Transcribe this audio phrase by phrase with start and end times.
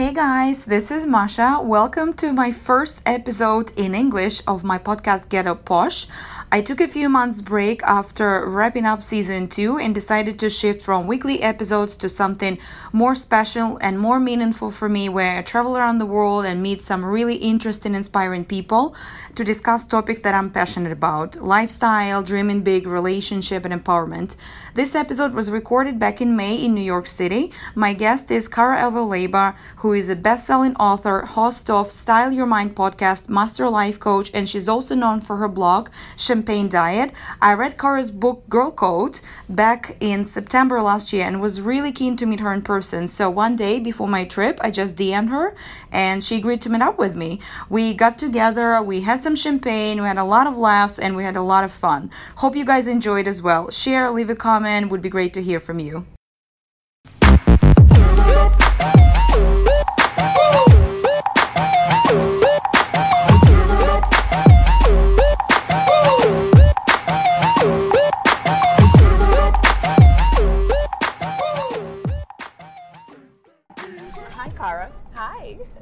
[0.00, 1.58] Hey guys, this is Masha.
[1.62, 6.06] Welcome to my first episode in English of my podcast Get Up Posh.
[6.50, 10.80] I took a few months break after wrapping up season 2 and decided to shift
[10.80, 12.58] from weekly episodes to something
[12.94, 16.82] more special and more meaningful for me where I travel around the world and meet
[16.82, 18.96] some really interesting inspiring people
[19.34, 24.34] to discuss topics that I'm passionate about: lifestyle, dreaming big, relationship and empowerment.
[24.72, 27.52] This episode was recorded back in May in New York City.
[27.74, 32.74] My guest is Cara Alwill who is a best-selling author, host of Style Your Mind
[32.74, 37.12] podcast, master life coach, and she's also known for her blog Champagne Diet.
[37.40, 42.16] I read Cara's book Girl Code back in September last year and was really keen
[42.16, 43.08] to meet her in person.
[43.08, 45.54] So one day before my trip, I just DM'd her
[45.90, 47.40] and she agreed to meet up with me.
[47.68, 51.24] We got together, we had some champagne, we had a lot of laughs, and we
[51.24, 52.10] had a lot of fun.
[52.36, 53.70] Hope you guys enjoyed as well.
[53.70, 56.06] Share, leave a comment, would be great to hear from you.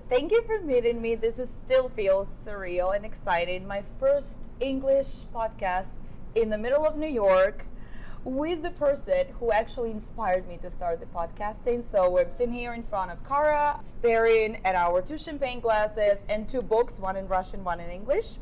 [0.09, 1.17] Thank you for meeting me.
[1.17, 3.67] This is still feels surreal and exciting.
[3.67, 6.01] My first English podcast
[6.35, 7.67] in the middle of New York
[8.25, 11.83] with the person who actually inspired me to start the podcasting.
[11.83, 16.49] So we're sitting here in front of Cara, staring at our two champagne glasses and
[16.49, 18.39] two books, one in Russian, one in English.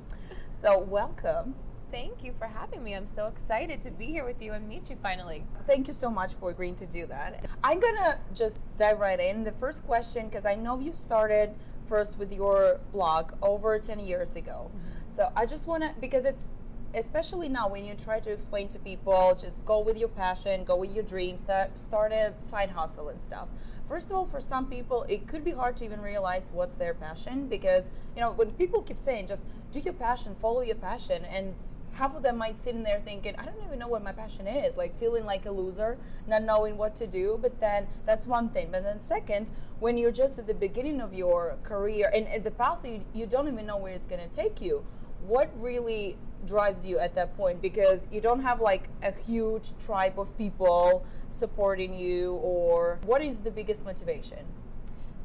[0.50, 1.56] So welcome.
[1.90, 2.94] Thank you for having me.
[2.94, 5.44] I'm so excited to be here with you and meet you finally.
[5.66, 7.46] Thank you so much for agreeing to do that.
[7.62, 9.44] I'm gonna just dive right in.
[9.44, 11.54] The first question, because I know you started
[11.86, 14.70] first with your blog over 10 years ago.
[14.70, 15.08] Mm-hmm.
[15.08, 16.52] So I just wanna, because it's
[16.96, 20.76] especially now when you try to explain to people, just go with your passion, go
[20.76, 21.42] with your dreams,
[21.74, 23.48] start, a side hustle and stuff.
[23.86, 26.94] First of all, for some people, it could be hard to even realize what's their
[26.94, 31.24] passion because, you know, when people keep saying just do your passion, follow your passion,
[31.26, 31.54] and
[31.92, 34.46] half of them might sit in there thinking, I don't even know what my passion
[34.46, 37.38] is, like feeling like a loser, not knowing what to do.
[37.40, 38.68] But then that's one thing.
[38.72, 42.50] But then, second, when you're just at the beginning of your career and at the
[42.50, 44.84] path you, you don't even know where it's going to take you,
[45.26, 50.18] what really drives you at that point because you don't have like a huge tribe
[50.18, 54.46] of people supporting you or what is the biggest motivation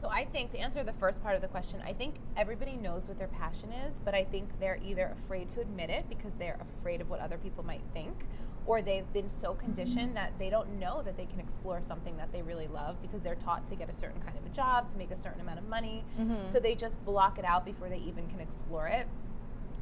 [0.01, 3.07] so I think to answer the first part of the question, I think everybody knows
[3.07, 6.59] what their passion is, but I think they're either afraid to admit it because they're
[6.79, 8.25] afraid of what other people might think,
[8.65, 12.31] or they've been so conditioned that they don't know that they can explore something that
[12.31, 14.97] they really love because they're taught to get a certain kind of a job, to
[14.97, 16.03] make a certain amount of money.
[16.19, 16.51] Mm-hmm.
[16.51, 19.07] So they just block it out before they even can explore it.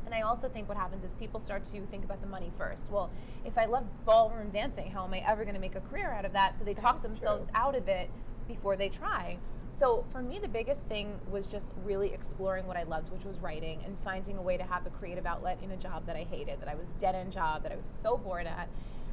[0.09, 2.89] And I also think what happens is people start to think about the money first.
[2.89, 3.11] Well,
[3.45, 6.25] if I love ballroom dancing, how am I ever going to make a career out
[6.25, 6.57] of that?
[6.57, 7.53] So they talk themselves true.
[7.53, 8.09] out of it
[8.47, 9.37] before they try.
[9.69, 13.37] So for me, the biggest thing was just really exploring what I loved, which was
[13.37, 16.23] writing, and finding a way to have a creative outlet in a job that I
[16.23, 18.67] hated, that I was dead end job, that I was so bored at.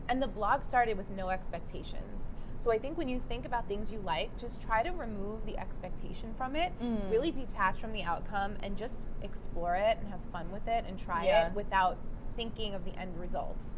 [0.09, 2.33] And the blog started with no expectations.
[2.67, 5.57] So I think when you think about things you like, just try to remove the
[5.57, 7.09] expectation from it, mm.
[7.09, 10.99] really detach from the outcome, and just explore it and have fun with it and
[10.99, 11.47] try yeah.
[11.47, 11.97] it without
[12.35, 13.75] thinking of the end results.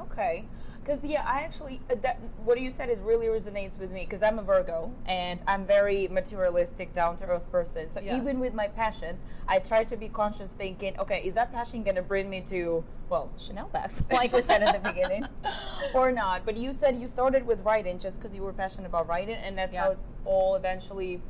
[0.00, 0.44] Okay,
[0.88, 4.22] because yeah, I actually uh, that what you said is really resonates with me because
[4.22, 7.90] I'm a Virgo and I'm very materialistic, down to earth person.
[7.90, 8.16] So yeah.
[8.16, 12.02] even with my passions, I try to be conscious, thinking, okay, is that passion gonna
[12.02, 15.26] bring me to well Chanel bags, like we said in the beginning,
[15.94, 16.46] or not?
[16.46, 19.58] But you said you started with writing just because you were passionate about writing, and
[19.58, 19.84] that's yeah.
[19.84, 21.20] how it's all eventually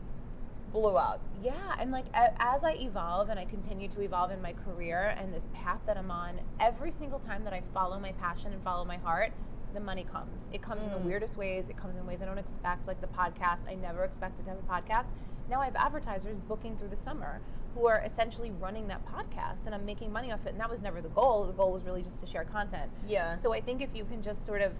[0.72, 1.20] blew up.
[1.42, 5.32] Yeah, and like as I evolve and I continue to evolve in my career and
[5.32, 8.84] this path that I'm on, every single time that I follow my passion and follow
[8.84, 9.32] my heart,
[9.74, 10.48] the money comes.
[10.52, 10.86] It comes mm.
[10.86, 11.04] in the mm.
[11.04, 11.68] weirdest ways.
[11.68, 13.68] It comes in ways I don't expect, like the podcast.
[13.68, 15.06] I never expected to have a podcast.
[15.50, 17.40] Now I have advertisers booking through the summer
[17.74, 20.50] who are essentially running that podcast and I'm making money off it.
[20.50, 21.44] And that was never the goal.
[21.44, 22.90] The goal was really just to share content.
[23.06, 23.36] Yeah.
[23.36, 24.72] So I think if you can just sort of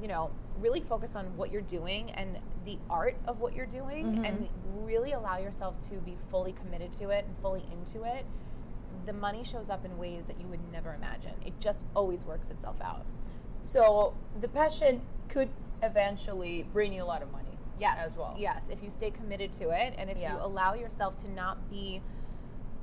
[0.00, 4.06] you know, really focus on what you're doing and the art of what you're doing
[4.06, 4.24] mm-hmm.
[4.24, 4.48] and
[4.82, 8.24] really allow yourself to be fully committed to it and fully into it,
[9.06, 11.32] the money shows up in ways that you would never imagine.
[11.44, 13.04] It just always works itself out.
[13.62, 15.48] So the passion could
[15.82, 17.46] eventually bring you a lot of money.
[17.78, 17.96] Yes.
[17.98, 18.36] As well.
[18.38, 18.64] Yes.
[18.70, 20.34] If you stay committed to it and if yeah.
[20.34, 22.02] you allow yourself to not be,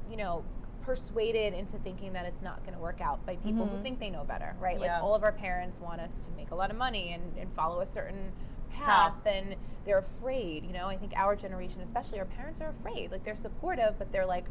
[0.10, 0.44] you know,
[0.88, 3.76] persuaded into thinking that it's not going to work out by people mm-hmm.
[3.76, 4.80] who think they know better, right?
[4.80, 4.94] Yeah.
[4.94, 7.54] Like all of our parents want us to make a lot of money and, and
[7.54, 8.32] follow a certain
[8.72, 10.88] path, path, and they're afraid, you know?
[10.88, 13.12] I think our generation, especially our parents, are afraid.
[13.12, 14.46] Like they're supportive, but they're like,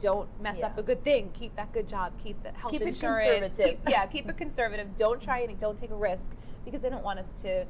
[0.00, 0.66] don't mess yeah.
[0.66, 1.30] up a good thing.
[1.32, 2.12] Keep that good job.
[2.22, 3.24] Keep that health keep insurance.
[3.24, 3.84] It conservative.
[3.84, 4.96] Keep, yeah, keep it conservative.
[4.96, 6.32] Don't try and don't take a risk
[6.64, 7.66] because they don't want us to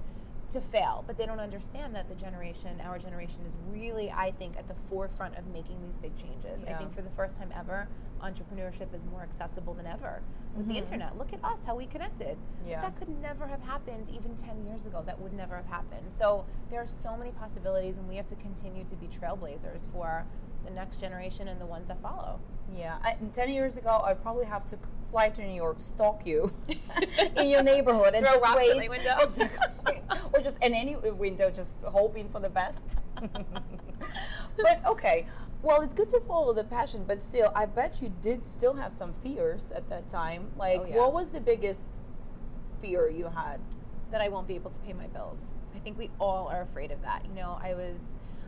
[0.51, 4.57] to fail, but they don't understand that the generation, our generation, is really, I think,
[4.57, 6.65] at the forefront of making these big changes.
[6.65, 7.87] I think for the first time ever,
[8.23, 10.23] entrepreneurship is more accessible than ever
[10.57, 10.79] with the Mhm.
[10.79, 11.19] internet.
[11.19, 12.39] Look at us, how we connected.
[12.67, 12.81] Yeah.
[12.81, 15.03] That could never have happened even 10 years ago.
[15.05, 16.11] That would never have happened.
[16.11, 20.25] So there are so many possibilities, and we have to continue to be trailblazers for
[20.65, 22.41] the next generation and the ones that follow.
[22.75, 24.79] Yeah, I, ten years ago, I'd probably have to
[25.11, 26.53] fly to New York, stalk you
[27.37, 28.91] in your neighborhood, and Throw just wait.
[28.91, 30.03] Exactly.
[30.39, 32.99] Or just in any window, just hoping for the best.
[34.57, 35.27] but okay,
[35.63, 38.93] well, it's good to follow the passion, but still, I bet you did still have
[38.93, 40.51] some fears at that time.
[40.57, 40.97] Like, Oh, yeah.
[40.99, 41.89] what was the biggest
[42.81, 43.61] fear you had?
[44.11, 45.39] that I won't be able to pay my bills.
[45.77, 47.27] I think we all are afraid of that.
[47.29, 48.01] You know, I was,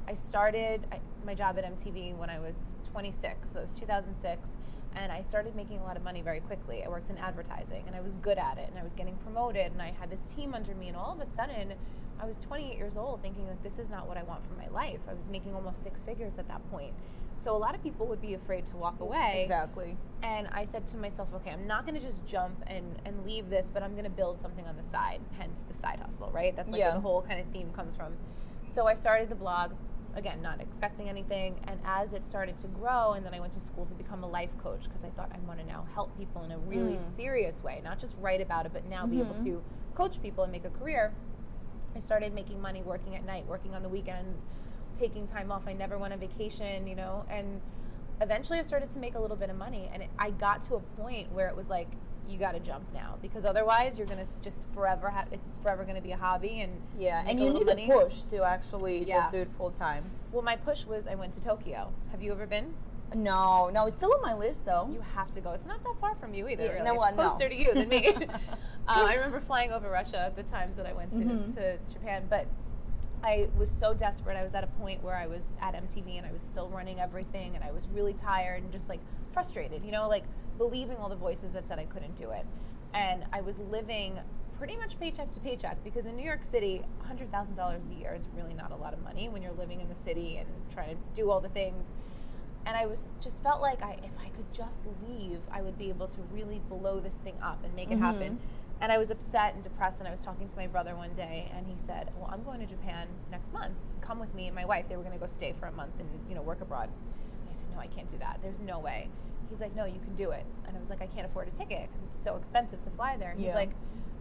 [0.08, 2.54] I started I, my job at MTV when I was
[2.92, 4.52] 26, so it was 2006,
[4.96, 6.82] and I started making a lot of money very quickly.
[6.84, 9.72] I worked in advertising, and I was good at it, and I was getting promoted,
[9.72, 11.74] and I had this team under me, and all of a sudden,
[12.20, 14.68] I was 28 years old, thinking like this is not what I want for my
[14.68, 15.00] life.
[15.08, 16.92] I was making almost six figures at that point.
[17.38, 19.40] So a lot of people would be afraid to walk away.
[19.40, 19.96] Exactly.
[20.22, 23.48] And I said to myself, okay, I'm not going to just jump and, and leave
[23.48, 26.54] this, but I'm going to build something on the side, hence the side hustle, right?
[26.54, 26.92] That's like Yeah.
[26.92, 28.12] the whole kind of theme comes from.
[28.74, 29.72] So I started the blog,
[30.14, 31.56] again, not expecting anything.
[31.66, 34.28] And as it started to grow, and then I went to school to become a
[34.28, 37.16] life coach because I thought I want to now help people in a really Mm.
[37.16, 39.44] serious way, not just write about it, but now be able Mhm.
[39.44, 39.62] to
[39.94, 41.12] coach people and make a career.
[41.94, 44.44] I started making money working at night, working on the weekends,
[44.96, 45.66] taking time off.
[45.66, 47.60] I never went on vacation, you know, and
[48.20, 49.90] eventually I started to make a little bit of money.
[49.92, 51.88] And it, I got to a point where it was like,
[52.28, 55.82] you got to jump now because otherwise you're going to just forever have it's forever
[55.84, 57.90] going to be a hobby and Yeah, and you need money.
[57.90, 59.14] a push to actually Yeah.
[59.16, 60.04] just do it full time.
[60.32, 61.92] Well, my push was I went to Tokyo.
[62.12, 62.74] Have you ever been?
[63.14, 64.88] No, no, it's still on my list though.
[64.92, 65.52] You have to go.
[65.52, 66.64] It's not that far from you either.
[66.66, 66.84] Yeah, really.
[66.84, 67.28] no, I know.
[67.28, 68.06] closer to you than me.
[68.16, 68.26] uh,
[68.86, 71.54] I remember flying over Russia the times that I went to, Mhm.
[71.56, 72.46] to Japan, but
[73.22, 74.36] I was so desperate.
[74.36, 77.00] I was at a point where I was at MTV and I was still running
[77.00, 79.00] everything, and I was really tired and just like
[79.32, 79.82] frustrated.
[79.82, 80.24] You know, like
[80.60, 82.44] believing all the voices that said I couldn't do it,
[82.92, 84.20] and I was living
[84.58, 88.14] pretty much paycheck to paycheck because in New York City, hundred thousand dollars a year
[88.14, 90.90] is really not a lot of money when you're living in the city and trying
[90.90, 91.86] to do all the things
[92.66, 94.78] and I was just felt like I if I could just
[95.08, 98.04] leave, I would be able to really blow this thing up and make it mm-hmm.
[98.04, 98.40] happen.
[98.82, 101.50] And I was upset and depressed, and I was talking to my brother one day,
[101.54, 103.74] and he said, "Well, I'm going to Japan next month.
[104.00, 104.86] Come with me and my wife.
[104.88, 107.50] They were going to go stay for a month and you know work abroad." And
[107.50, 108.40] I said, "No, I can't do that.
[108.42, 109.08] There's no way."
[109.50, 111.50] He's like, "No, you can do it." And I was like, "I can't afford a
[111.50, 113.48] ticket because it's so expensive to fly there." And Yeah.
[113.48, 113.70] he's like,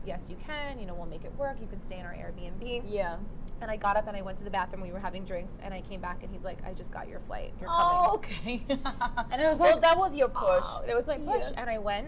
[0.06, 0.80] "Yes, you can.
[0.80, 1.58] You know, we'll make it work.
[1.62, 3.18] You can stay in our Airbnb." Yeah.
[3.62, 4.82] And I got up and I went to the bathroom.
[4.82, 7.20] We were having drinks, and I came back, and he's like, "I just got your
[7.22, 7.54] flight.
[7.60, 8.64] You're coming." Oh, okay.
[9.32, 10.64] And it was well, like, that was your push.
[10.66, 11.62] Oh, it was my push, Yeah.
[11.62, 12.08] and I went,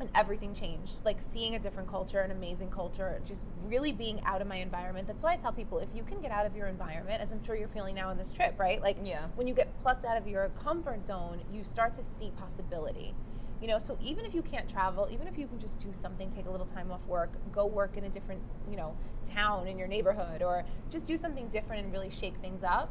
[0.00, 0.94] and everything changed.
[1.04, 5.06] Like seeing a different culture, an amazing culture, just really being out of my environment.
[5.06, 7.44] That's why I tell people if you can get out of your environment, as I'm
[7.44, 8.80] sure you're feeling now on this trip, right?
[8.80, 9.26] Like Yeah.
[9.36, 13.14] when you get plucked out of your comfort zone, you start to see possibility.
[13.60, 16.30] You know, so even if you can't travel, even if you can just do something,
[16.30, 18.96] take a little time off work, go work in a different, you know,
[19.28, 22.90] town in your neighborhood, or just do something different and really shake things up,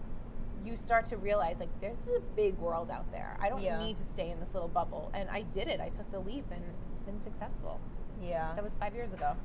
[0.65, 3.37] you start to realize like there's a big world out there.
[3.39, 3.79] I don't Yeah.
[3.79, 5.09] need to stay in this little bubble.
[5.13, 5.79] And I did it.
[5.79, 7.79] I took the leap and it's been successful.
[8.21, 8.53] Yeah.
[8.55, 9.35] That was five years ago.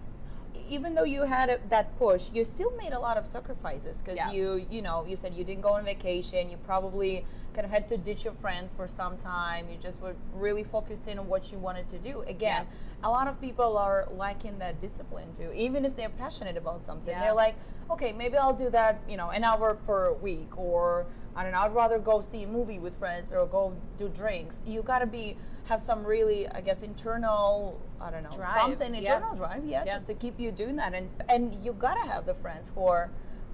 [0.69, 4.19] Even though you had a, that push, you still made a lot of sacrifices because
[4.19, 4.31] Yeah.
[4.31, 6.49] you, you know, you said you didn't go on vacation.
[6.49, 7.25] You probably
[7.55, 9.69] kind of had to ditch your friends for some time.
[9.71, 12.21] You just were really focusing on what you wanted to do.
[12.23, 12.67] Again,
[13.03, 15.53] a lot of people are lacking that discipline too.
[15.55, 17.21] Even if they're passionate about something, Yeah.
[17.21, 17.55] they're like,
[17.91, 21.61] okay, maybe I'll do that, you know, an hour per week, or I don't know,
[21.61, 24.63] I'd rather go see a movie with friends or go do drinks.
[24.67, 29.01] You gotta be have some really, I guess, internal, I don't know, Drive, something yeah.
[29.01, 29.93] internal drive, yeah, Yeah.
[29.93, 33.11] just to keep you doing that, and and you gotta have the friends who are.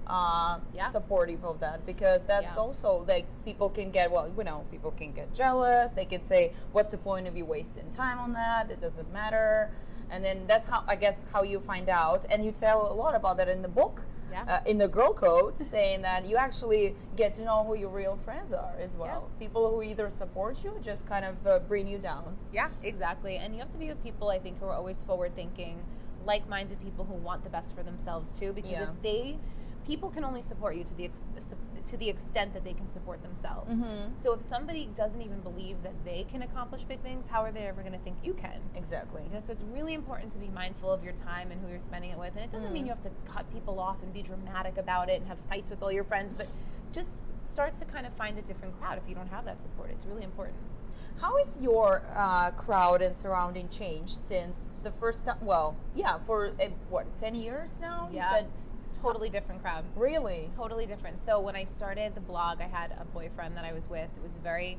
[0.07, 0.87] Uh, Yeah.
[0.89, 2.61] supportive of that because that's Yeah.
[2.63, 6.51] also like people can get well you know people can get jealous they can say
[6.73, 9.69] what's the point of you wasting time on that it doesn't matter
[10.09, 13.13] and then that's how i guess how you find out and you tell a lot
[13.15, 14.43] about that in the book Yeah.
[14.47, 18.17] uh, in the girl code saying that you actually get to know who your real
[18.25, 21.87] friends are as well people who either support you or just kind of uh, bring
[21.87, 23.35] you down Yeah, exactly.
[23.37, 25.75] And you have to be with people I think who are always forward thinking,
[26.25, 28.51] like minded people who want the best for themselves too.
[28.51, 28.83] Because Yeah.
[28.89, 29.37] if they
[29.85, 31.23] people can only support you to the ex-
[31.89, 33.75] to the extent that they can support themselves.
[33.77, 34.19] Mhm.
[34.21, 37.65] So if somebody doesn't even believe that they can accomplish big things, how are they
[37.67, 38.61] ever going to think you can?
[38.75, 41.69] exactly You know, so it's really important to be mindful of your time and who
[41.71, 42.35] you're spending it with.
[42.35, 42.73] And it doesn't Mm.
[42.73, 45.69] mean you have to cut people off and be dramatic about it and have fights
[45.71, 46.47] with all your friends, but
[46.91, 49.89] just start to kind of find a different crowd if you don't have that support.
[49.89, 50.57] It's really important.
[51.19, 55.37] How is your uh, crowd and surrounding changed since the first time?
[55.41, 58.07] Well, yeah, for uh, what ten years now?
[58.11, 58.29] You Yeah.
[58.29, 58.47] said
[59.01, 59.83] Totally different crowd.
[59.95, 60.49] Really?
[60.55, 61.23] Totally different.
[61.23, 64.09] So when I started the blog, I had a boyfriend that I was with.
[64.15, 64.77] It was a very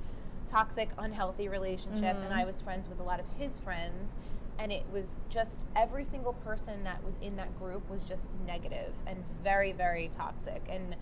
[0.50, 2.46] toxic, unhealthy relationship, and I mm-hmm.
[2.46, 4.14] was friends with a lot of his friends.
[4.58, 8.92] And it was just every single person that was in that group was just negative
[9.06, 10.94] and very, very toxic and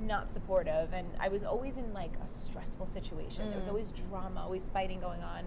[0.00, 0.92] not supportive.
[0.92, 3.50] And I was always in like a stressful situation.
[3.50, 3.70] There was mm.
[3.70, 5.44] always drama, always fighting going on.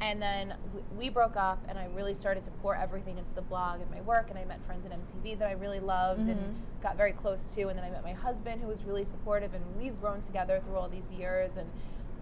[0.00, 0.54] And then
[0.96, 4.00] we broke up, and I really started to pour everything into the blog and my
[4.02, 4.28] work.
[4.30, 6.82] And I met friends at MTV that I really loved and mm-hmm.
[6.82, 7.68] got very close to.
[7.68, 10.76] And then I met my husband, who was really supportive, and we've grown together through
[10.76, 11.56] all these years.
[11.56, 11.70] And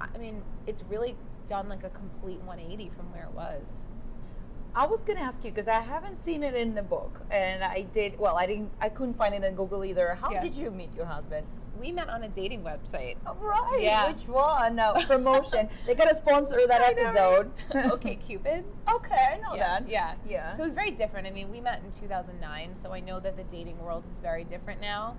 [0.01, 1.17] I mean, it's really
[1.49, 3.63] done like a complete 180 from where it was.
[4.75, 7.83] I was gonna ask you because I haven't seen it in the book, and I
[7.83, 8.19] did.
[8.19, 8.71] Well, I didn't.
[8.81, 10.15] I couldn't find it in Google either.
[10.15, 10.41] How Yeah.
[10.41, 11.47] did you meet your husband?
[11.81, 13.17] We met on a dating website.
[13.27, 13.81] Oh, right.
[13.83, 14.07] Yeah.
[14.11, 14.77] Which one?
[14.77, 15.69] No promotion.
[15.87, 17.51] they gotta sponsor that episode.
[17.75, 18.65] okay, Cupid.
[18.95, 19.89] okay, I know Yeah, that.
[19.89, 20.55] yeah, Yeah.
[20.55, 21.27] So it was very different.
[21.27, 24.45] I mean, we met in 2009, so I know that the dating world is very
[24.45, 25.17] different now.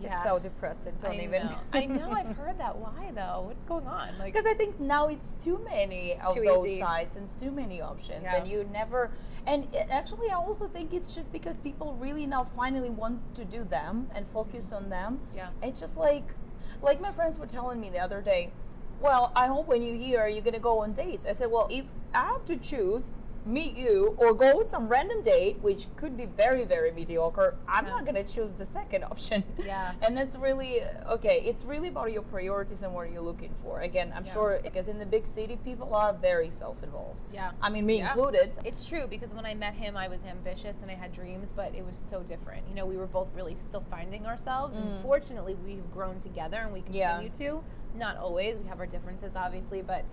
[0.00, 0.12] Yeah.
[0.12, 0.94] It's so depressing.
[0.98, 1.46] Don't I even.
[1.46, 1.54] Know.
[1.74, 2.10] I know.
[2.10, 2.76] I've heard that.
[2.76, 3.42] Why though?
[3.46, 4.08] What's going on?
[4.18, 6.80] Like, Because I think now it's too many of too those easy.
[6.80, 8.36] sites and it's too many options, Yeah.
[8.36, 9.10] and you never.
[9.46, 13.44] And it, actually, I also think it's just because people really now finally want to
[13.44, 15.20] do them and focus on them.
[15.36, 15.48] Yeah.
[15.62, 16.34] It's just like,
[16.82, 18.52] like my friends were telling me the other day.
[19.00, 21.24] Well, I hope when you hear you're gonna go on dates.
[21.26, 23.12] I said, well, if I have to choose
[23.46, 27.86] meet you or go with some random date, which could be very, very mediocre, I'm
[27.86, 27.92] Yeah.
[27.92, 29.44] not gonna choose the second option.
[29.58, 29.92] Yeah.
[30.02, 31.40] And that's really okay.
[31.42, 33.80] It's really about your priorities and what you're looking for.
[33.80, 34.32] Again, I'm Yeah.
[34.32, 37.32] sure because in the big city, people are very self-involved.
[37.32, 37.52] Yeah.
[37.62, 38.08] I mean, me Yeah.
[38.12, 38.58] included.
[38.64, 41.74] It's true because when I met him, I was ambitious and I had dreams, but
[41.74, 42.68] it was so different.
[42.68, 46.72] You know, we were both really still finding ourselves, and fortunately, we've grown together and
[46.72, 46.86] we Mm.
[46.92, 47.64] Continue to.
[47.96, 50.04] Not always, we have our differences, obviously, but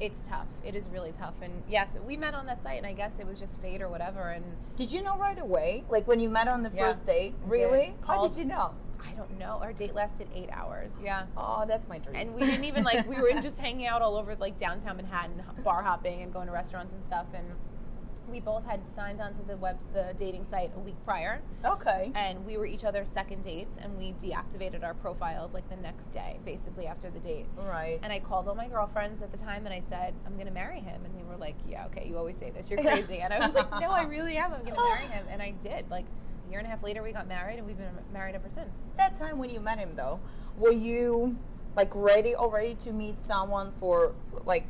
[0.00, 0.46] it's tough.
[0.64, 1.34] It is really tough.
[1.42, 3.88] And yes, we met on that site, and I guess it was just fate or
[3.88, 4.30] whatever.
[4.30, 4.44] And
[4.76, 7.34] Did you know right away, like when you met on the Yeah, first date?
[7.46, 7.86] Really?
[7.86, 7.94] did.
[8.06, 8.74] How Called- did you know?
[9.06, 9.58] I don't know.
[9.62, 10.90] Our date lasted eight hours.
[11.02, 11.26] Yeah.
[11.36, 12.16] Oh, that's my dream.
[12.16, 15.42] And we didn't even like we were just hanging out all over like downtown Manhattan,
[15.62, 17.26] bar hopping and going to restaurants and stuff.
[17.34, 17.46] And
[18.30, 22.10] we both had signed onto the web the dating site a week prior, okay.
[22.14, 26.10] and we were each other's second dates, and we deactivated our profiles like the next
[26.10, 27.46] day, basically after the date.
[27.56, 27.98] Right.
[28.02, 30.80] And I called all my girlfriends at the time, and I said, "I'm gonna marry
[30.80, 32.70] him," and they were like, "Yeah, okay, you always say this.
[32.70, 34.52] You're crazy." and I was like, "No, I really am.
[34.52, 35.90] I'm gonna marry him," and I did.
[35.90, 36.06] Like
[36.46, 38.78] a year and a half later, we got married, and we've been married ever since.
[38.96, 40.20] that time when you met him, though,
[40.58, 41.36] were you
[41.76, 44.66] like ready already to meet someone for, for like?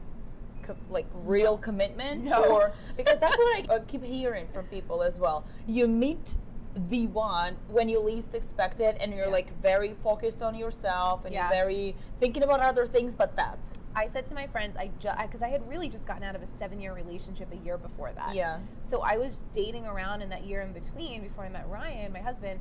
[0.65, 2.45] Co- Like real commitment, No.
[2.45, 5.45] or because that's what I uh, keep hearing from people as well.
[5.67, 6.37] You meet
[6.77, 9.31] the one when you least expect it, and you're Yeah.
[9.33, 11.43] like very focused on yourself, and Yeah.
[11.43, 13.69] you're very thinking about other things, but that.
[13.95, 16.43] I said to my friends, I just because I had really just gotten out of
[16.43, 18.35] a seven-year relationship a year before that.
[18.35, 18.59] Yeah.
[18.83, 22.19] So I was dating around in that year in between before I met Ryan, my
[22.19, 22.59] husband,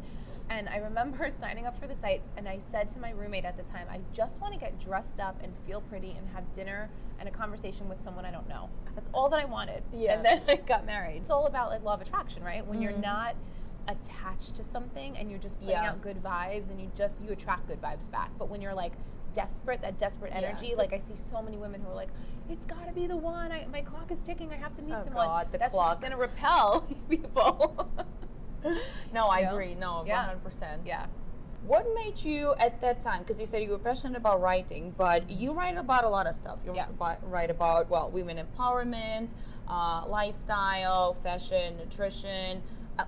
[0.48, 3.58] and I remember signing up for the site, and I said to my roommate at
[3.58, 6.90] the time, I just want to get dressed up and feel pretty and have dinner
[7.20, 8.70] and a conversation with someone I don't know.
[8.94, 9.82] That's all that I wanted.
[9.92, 10.14] Yeah.
[10.18, 11.18] And then I got married.
[11.22, 12.64] It's all about like law of attraction, right?
[12.66, 13.02] When you're Mhm.
[13.02, 13.36] not
[13.88, 15.92] attached to something and you're just putting Yeah.
[15.92, 18.30] out good vibes and you just you attract good vibes back.
[18.38, 18.94] But when you're like
[19.34, 20.40] desperate, that desperate Yeah.
[20.50, 22.10] energy, like I see so many women who are like,
[22.50, 23.52] "It's got to be the one.
[23.52, 24.52] I, my clock is ticking.
[24.52, 25.94] I have to meet Oh, someone." God, the That's clock.
[25.94, 27.90] just gonna repel people.
[29.14, 29.52] No, I You know?
[29.54, 29.76] agree.
[29.76, 30.24] No, Yeah.
[30.26, 30.84] hundred percent.
[30.86, 31.08] yeah.
[31.66, 33.20] What made you at that time?
[33.20, 36.36] Because you said you were passionate about writing, but you write about a lot of
[36.36, 36.60] stuff.
[36.66, 36.88] You Yeah.
[37.24, 39.34] write about well, women empowerment,
[39.68, 42.62] uh, lifestyle, fashion, nutrition,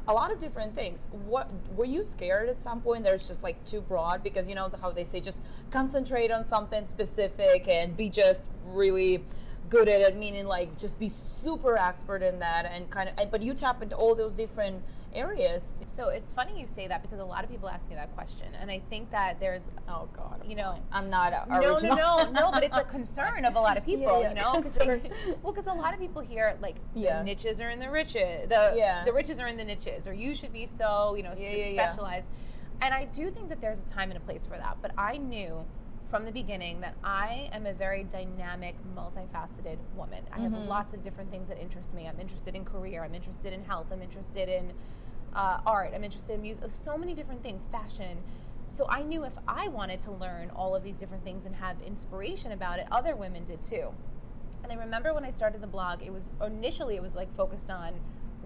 [0.08, 1.08] a, lot of different things.
[1.12, 3.04] What were you scared at some point?
[3.04, 6.86] There's just like too broad because you know how they say just concentrate on something
[6.86, 9.24] specific and be just really
[9.70, 13.32] good at it, meaning like just be super expert in that and kind of.
[13.32, 14.84] But you tap into all those different
[15.16, 15.76] areas.
[15.96, 18.48] So it's funny you say that because a lot of people ask me that question,
[18.60, 20.82] and I think that there's Oh God, I'm You know- fine.
[20.92, 21.96] I'm not uh, no, original.
[21.98, 24.62] no, no, no, but it's a concern of a lot of people, yeah, you know.
[24.62, 25.02] 'cause they-
[25.42, 27.20] well, because a lot of people hear like Yeah.
[27.20, 29.04] the niches are in the riches, the Yeah.
[29.06, 31.58] the riches are in the niches, or you should be so you know Yeah, spe-
[31.58, 31.88] yeah, yeah.
[31.88, 32.28] specialized.
[32.82, 34.78] And I do think that there's a time and a place for that.
[34.82, 35.64] But I knew
[36.10, 40.24] from the beginning that I am a very dynamic, multifaceted woman.
[40.32, 40.68] I have Mhm.
[40.68, 42.08] lots of different things that interest me.
[42.08, 43.04] I'm interested in career.
[43.04, 43.88] I'm interested in health.
[43.92, 44.72] I'm interested in
[45.36, 45.92] uh, art.
[45.94, 46.64] I'm interested in music.
[46.84, 48.18] So many different things, fashion.
[48.68, 51.80] So I knew if I wanted to learn all of these different things and have
[51.86, 53.90] inspiration about it, other women did too.
[54.64, 57.70] And I remember when I started the blog, it was initially it was like focused
[57.70, 57.94] on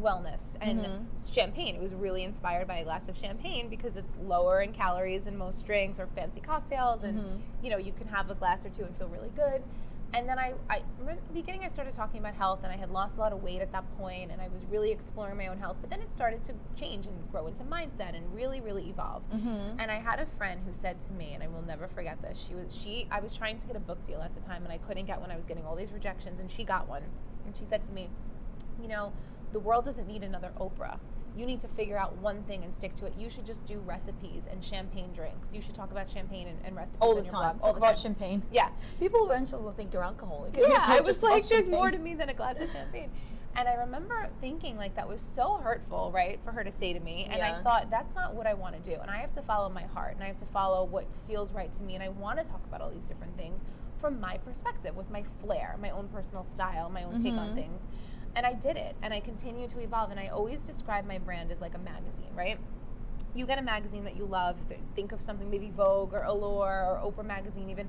[0.01, 1.33] wellness and Mhm.
[1.33, 1.75] champagne.
[1.75, 5.37] It was really inspired by a glass of champagne because it's lower in calories than
[5.37, 7.39] most drinks or fancy cocktails, and Mhm.
[7.63, 9.61] you know you can have a glass or two and feel really good.
[10.13, 12.89] And then I, I remember the beginning I started talking about health and I had
[12.89, 15.59] lost a lot of weight at that point and I was really exploring my own
[15.59, 15.77] health.
[15.81, 19.21] But then it started to change and grow into mindset and really, really evolve.
[19.31, 19.79] Mm-hmm.
[19.79, 22.43] And I had a friend who said to me, and I will never forget this.
[22.47, 24.73] She was she I was trying to get a book deal at the time and
[24.73, 25.31] I couldn't get one.
[25.31, 27.03] I was getting all these rejections and she got one.
[27.45, 28.09] And she said to me,
[28.81, 29.13] you know,
[29.51, 30.99] the world doesn't need another Oprah.
[31.35, 33.13] You need to figure out one thing and stick to it.
[33.17, 35.53] You should just do recipes and champagne drinks.
[35.53, 37.31] You should talk about champagne and, and recipes all the time.
[37.31, 38.01] blog Talk all the about time.
[38.01, 38.43] champagne.
[38.51, 38.69] Yeah,
[38.99, 40.55] People eventually will think you're alcoholic.
[40.57, 43.09] yeah, talk I was like, there's more to me than a glass of champagne.
[43.55, 46.99] And I remember thinking like that was so hurtful, right, for her to say to
[46.99, 47.25] me.
[47.29, 47.57] And Yeah.
[47.59, 48.95] I thought that's not what I want to do.
[49.01, 51.71] And I have to follow my heart and I have to follow what feels right
[51.73, 51.95] to me.
[51.95, 53.61] And I want to talk about all these different things
[53.99, 57.55] from my perspective, with my flair, my own personal style, my own take on Mhm.
[57.55, 57.81] things.
[58.35, 58.95] And I did it.
[59.01, 60.11] And I continue to evolve.
[60.11, 62.59] And I always describe my brand as like a magazine, right?
[63.35, 64.57] you get a magazine that you love,
[64.95, 67.87] think of something maybe Vogue or Allure or Oprah magazine even.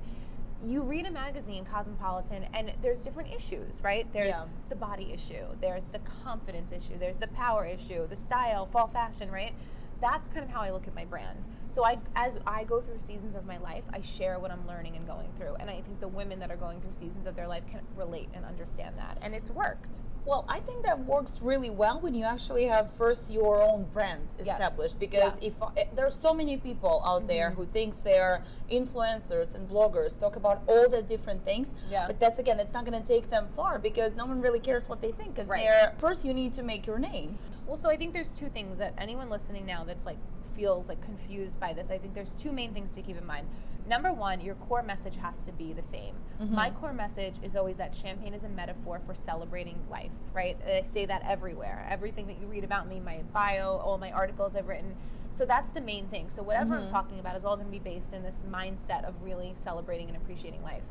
[0.63, 4.11] You read a magazine, Cosmopolitan, and there's different issues, right?
[4.13, 4.45] There's Yeah.
[4.69, 9.31] the body issue, there's the confidence issue, there's the power issue, the style, fall fashion,
[9.31, 9.53] right?
[10.01, 11.47] That's kind of how I look at my brand.
[11.69, 14.97] So I as I go through seasons of my life, I share what I'm learning
[14.97, 15.55] and going through.
[15.55, 18.29] And I think the women that are going through seasons of their life can relate
[18.33, 19.17] and understand that.
[19.21, 19.97] And it's worked.
[20.23, 24.35] Well, I think that works really well when you actually have first your own brand
[24.39, 24.99] established Yes.
[24.99, 25.47] Because Yeah.
[25.47, 27.55] if eh, there's so many people out there Mhm.
[27.55, 31.73] who thinks they're influencers and bloggers, talk about all the different things.
[31.89, 32.05] Yeah.
[32.07, 34.87] But that's again, it's not going to take them far because no one really cares
[34.87, 35.33] what they think.
[35.33, 35.63] Because Right.
[35.63, 37.39] they're first, you need to make your name.
[37.65, 40.17] Well, so I think there's two things that anyone listening now that's like
[40.55, 41.89] feels like confused by this.
[41.89, 43.47] I think there's two main things to keep in mind.
[43.87, 46.15] Number one, your core message has to be the same.
[46.41, 46.55] Mm-hmm.
[46.55, 50.57] My core message is always that champagne is a metaphor for celebrating life, right?
[50.63, 51.87] And I say that everywhere.
[51.89, 54.95] Everything that you read about me, my bio, all my articles I've written.
[55.31, 56.29] So that's the main thing.
[56.29, 56.91] So whatever I'm mm-hmm.
[56.91, 60.17] talking about is all going to be based in this mindset of really celebrating and
[60.17, 60.83] appreciating life.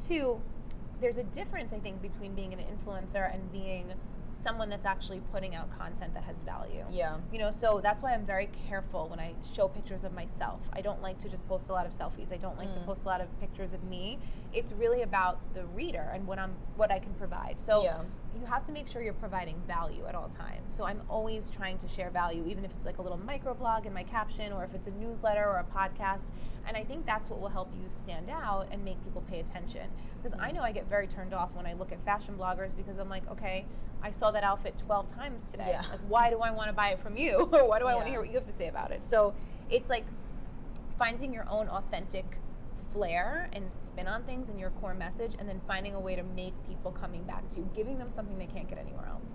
[0.00, 0.40] Two,
[1.00, 3.94] there's a difference I think between being an influencer and being
[4.46, 6.84] someone that's actually putting out content that has value.
[6.88, 7.16] Yeah.
[7.32, 10.60] You know, so that's why I'm very careful when I show pictures of myself.
[10.72, 12.32] I don't like to just post a lot of selfies.
[12.32, 12.86] I don't like to Mm.
[12.86, 14.18] post a lot of pictures of me.
[14.52, 17.60] It's really about the reader and what I'm what I can provide.
[17.60, 18.02] So Yeah.
[18.38, 20.76] You have to make sure you're providing value at all times.
[20.76, 23.92] So I'm always trying to share value, even if it's like a little microblog in
[23.92, 26.30] my caption or if it's a newsletter or a podcast.
[26.66, 29.88] And I think that's what will help you stand out and make people pay attention.
[30.22, 30.56] Because I mm-hmm.
[30.56, 33.28] know I get very turned off when I look at fashion bloggers because I'm like,
[33.30, 33.64] okay,
[34.02, 35.68] I saw that outfit 12 times today.
[35.70, 35.82] Yeah.
[35.90, 37.36] Like, why do I want to buy it from you?
[37.52, 39.06] or why do I want to hear what you have to say about it?
[39.06, 39.34] So
[39.70, 40.04] it's like
[40.98, 42.38] finding your own authentic
[42.96, 46.22] flair and spin on things and your core message and then finding a way to
[46.22, 49.32] make people coming back to you giving them something they can't get anywhere else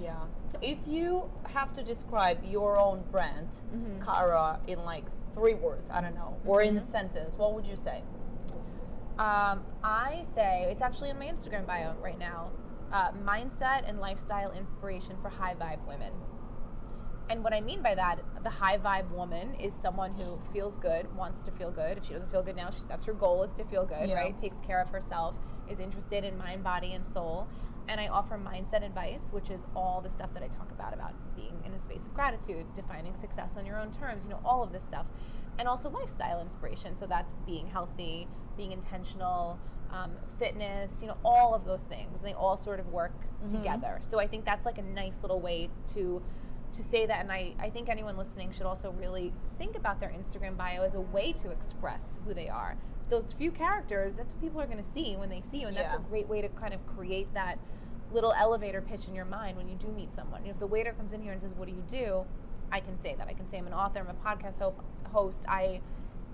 [0.00, 0.24] Yeah.
[0.60, 4.04] If you have to describe your own brand, Mhm.
[4.04, 6.82] Cara, in like three words, I don't know, or in a Mhm.
[6.96, 8.02] sentence, what would you say?
[9.16, 12.50] um, i say it's actually in my instagram bio right now
[12.92, 16.12] uh, mindset and lifestyle inspiration for high vibe women
[17.30, 21.14] and what i mean by that, the high vibe woman is someone who feels good
[21.16, 21.96] wants to feel good.
[21.98, 24.16] If she doesn't feel good now she, that's her goal is to feel good Yeah.
[24.16, 24.36] right?
[24.38, 25.34] Takes care of herself
[25.70, 27.48] is interested in mind body and soul.
[27.88, 31.12] And i offer mindset advice which is all the stuff that i talk about about
[31.36, 34.62] being in a space of gratitude defining success on your own terms you know all
[34.62, 35.06] of this stuff.
[35.58, 36.96] And also lifestyle inspiration.
[36.96, 39.58] So that's being healthy being intentional
[39.90, 42.18] um, fitness you know all of those things.
[42.20, 43.12] And they all sort of work
[43.50, 43.98] together.
[44.00, 46.22] So i think that's like a nice little way to
[46.76, 50.10] to say that and I, I think anyone listening should also really think about their
[50.10, 52.76] instagram bio as a way to express who they are.
[53.10, 55.76] Those few characters that's what people are going to see when they see you and
[55.76, 57.58] that's a great way to kind of create that
[58.12, 60.46] little elevator pitch in your mind when you do meet someone.
[60.46, 62.24] If the waiter comes in here and says what do you do?
[62.72, 63.28] I can say that.
[63.28, 64.74] I can say i'm an author i'm a podcast ho-
[65.12, 65.44] host.
[65.48, 65.80] I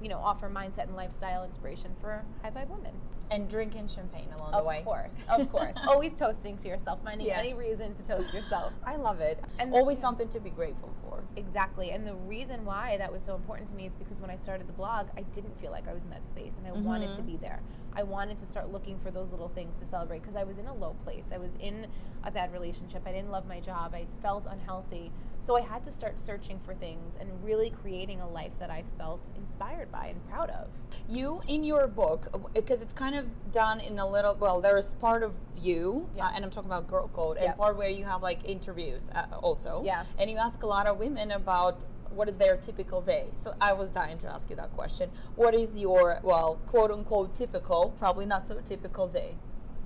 [0.01, 2.93] you know offer mindset and lifestyle inspiration for high vibe women
[3.31, 4.79] And drinking champagne along of the way.
[4.79, 8.97] Of course of course always toasting to yourself finding any reason to toast yourself I
[8.97, 9.43] love it.
[9.59, 11.23] And- always something to be grateful for.
[11.37, 11.91] Exactly.
[11.91, 14.69] And the reason why that was so important to me is because when I started
[14.69, 16.85] the blog, I didn't feel like I was in that space and I mm-hmm.
[16.85, 17.61] wanted to be there.
[17.95, 20.67] I wanted to start looking for those little things to celebrate because I was in
[20.67, 21.29] a low place.
[21.33, 21.87] I was in
[22.25, 23.03] a bad relationship.
[23.07, 23.95] I didn't love my job.
[23.95, 25.11] I felt unhealthy.
[25.43, 28.85] So I had to start searching for things and really creating a life that I
[28.99, 30.69] felt inspired by and proud of.
[31.09, 34.93] You, in your book, because it's kind of done in a little, well, there is
[34.95, 36.27] part of you, Yeah.
[36.27, 37.53] uh, and I'm talking about Girl Code, and Yeah.
[37.55, 39.83] part where you have like interviews uh, also.
[39.83, 40.05] Yeah.
[40.19, 43.31] And you ask a lot of women about what is their typical day.
[43.35, 45.11] So I was dying to ask you that question.
[45.37, 49.37] What is your, well, quote unquote, typical, probably not so typical day?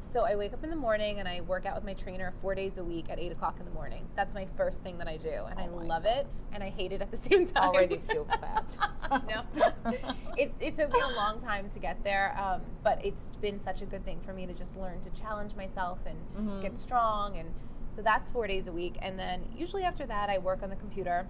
[0.06, 2.54] So I wake up in the morning and I work out with my trainer four
[2.54, 4.06] days a week at eight o'clock in the morning.
[4.14, 6.68] That's my first thing that I do, and I Oh my love it and I
[6.68, 7.64] hate it at the same time.
[7.70, 8.76] Already feel fat.
[9.28, 9.42] no,
[10.36, 13.82] it's it took me a long time to get there, um, but it's been such
[13.82, 16.60] a good thing for me to just learn to challenge myself and Mm-hmm.
[16.62, 17.48] get strong, and
[17.96, 18.96] so that's four days a week.
[19.02, 21.26] And then usually after that, I work on the computer.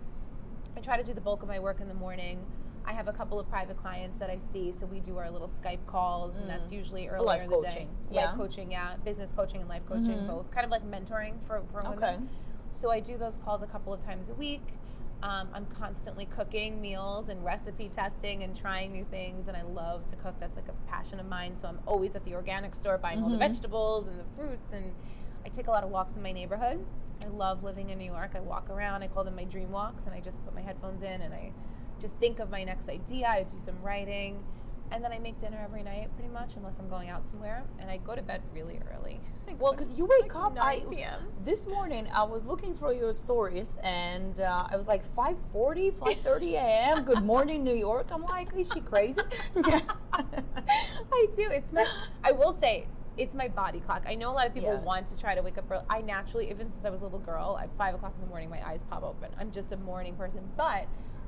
[0.77, 2.45] I try to do the bulk of my work in the morning.
[2.87, 5.49] I have a couple of private clients that I see, so we do our little
[5.49, 7.27] Skype calls, and that's usually earlier Mm.
[7.27, 7.93] Life in the coaching, day.
[8.11, 8.27] yeah.
[8.27, 10.27] Life coaching, yeah, business coaching and life coaching, Mhm.
[10.27, 11.99] both kind of like mentoring for, for women.
[11.99, 12.19] Okay.
[12.73, 14.63] So I do those calls a couple of times a week.
[15.23, 20.05] Um, I'm constantly cooking meals and recipe testing and trying new things, and I love
[20.09, 20.35] to cook.
[20.39, 21.57] That's like a passion of mine.
[21.57, 23.51] So I'm always at the organic store buying all the Mhm.
[23.51, 24.93] vegetables and the fruits, and
[25.47, 26.85] I take a lot of walks in my neighborhood.
[27.23, 28.33] I love living in New York.
[28.35, 29.03] I walk around.
[29.03, 31.53] I call them my dream walks, and I just put my headphones in and I
[32.01, 33.27] just think of my next idea.
[33.29, 34.43] I do some writing,
[34.91, 37.65] and then I make dinner every night, pretty much, unless I'm going out somewhere.
[37.81, 39.21] And I go to bed really early.
[39.49, 41.21] I Well, because you wake like, up, 9 I p.m.
[41.45, 46.53] this morning I was looking for your stories, and uh, I was like 5:40, 5:30
[46.55, 47.05] a.m.
[47.05, 48.09] Good morning, New York.
[48.13, 49.21] I'm like, is she crazy?
[50.13, 51.51] I do.
[51.51, 51.87] It's my.
[52.23, 54.03] I will say it's my body clock.
[54.09, 54.81] I know a lot of people Yeah.
[54.81, 55.85] want to try to wake up early.
[55.89, 58.51] I naturally, even since I was a little girl, at five o'clock in the morning,
[58.51, 59.31] my eyes pop open.
[59.39, 60.87] I'm just a morning person, but.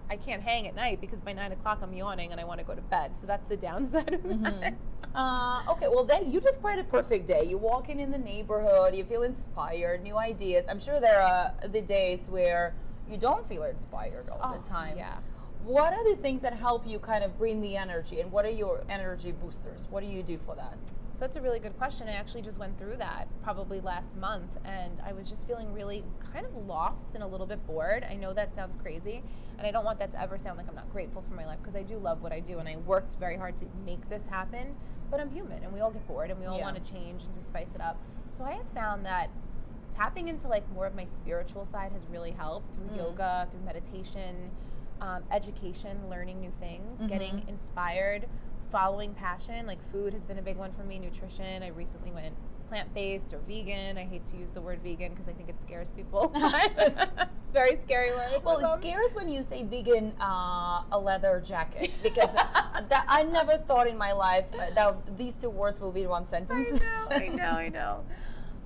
[0.08, 2.64] I can't hang at night because by nine o'clock I'm yawning and I want to
[2.66, 3.16] go to bed.
[3.16, 4.74] So that's the downside of that.
[5.14, 7.44] Uh, okay, well then you just described a perfect day.
[7.46, 10.66] You walking in the neighborhood, you feel inspired, new ideas.
[10.68, 12.74] I'm sure there are the days where
[13.10, 14.96] you don't feel inspired all Oh, the time.
[14.96, 15.18] yeah.
[15.64, 18.50] What are the things that help you kind of bring the energy, and what are
[18.50, 19.88] your energy boosters?
[19.90, 20.78] What do you do for that?
[21.16, 22.08] So that's a really good question.
[22.08, 26.04] I actually just went through that probably last month, and I was just feeling really
[26.34, 28.04] kind of lost and a little bit bored.
[28.08, 29.22] I know that sounds crazy,
[29.56, 31.58] and I don't want that to ever sound like I'm not grateful for my life
[31.62, 34.26] because I do love what I do, and I worked very hard to make this
[34.26, 34.74] happen.
[35.10, 36.64] But I'm human, and we all get bored, and we all Yeah.
[36.70, 37.96] want to change and to spice it up.
[38.36, 39.30] So I have found that
[39.94, 42.96] tapping into like more of my spiritual side has really helped through Mm.
[42.98, 44.50] yoga, through meditation,
[45.00, 47.06] um, education, learning new things, Mm-hmm.
[47.06, 48.28] getting inspired,
[48.76, 49.66] following passion.
[49.66, 50.98] Like food has been a big one for me.
[50.98, 51.62] Nutrition.
[51.62, 52.34] I recently went
[52.68, 53.96] plant based or vegan.
[53.96, 56.30] I hate to use the word vegan because I think it scares people.
[56.34, 58.42] it's very scary word.
[58.44, 63.22] Well, Um, it scares when you say vegan, uh, a leather jacket, because that, I
[63.22, 66.78] never thought in my life uh, that these two words will be in one sentence.
[66.82, 68.04] I know, I know, I know.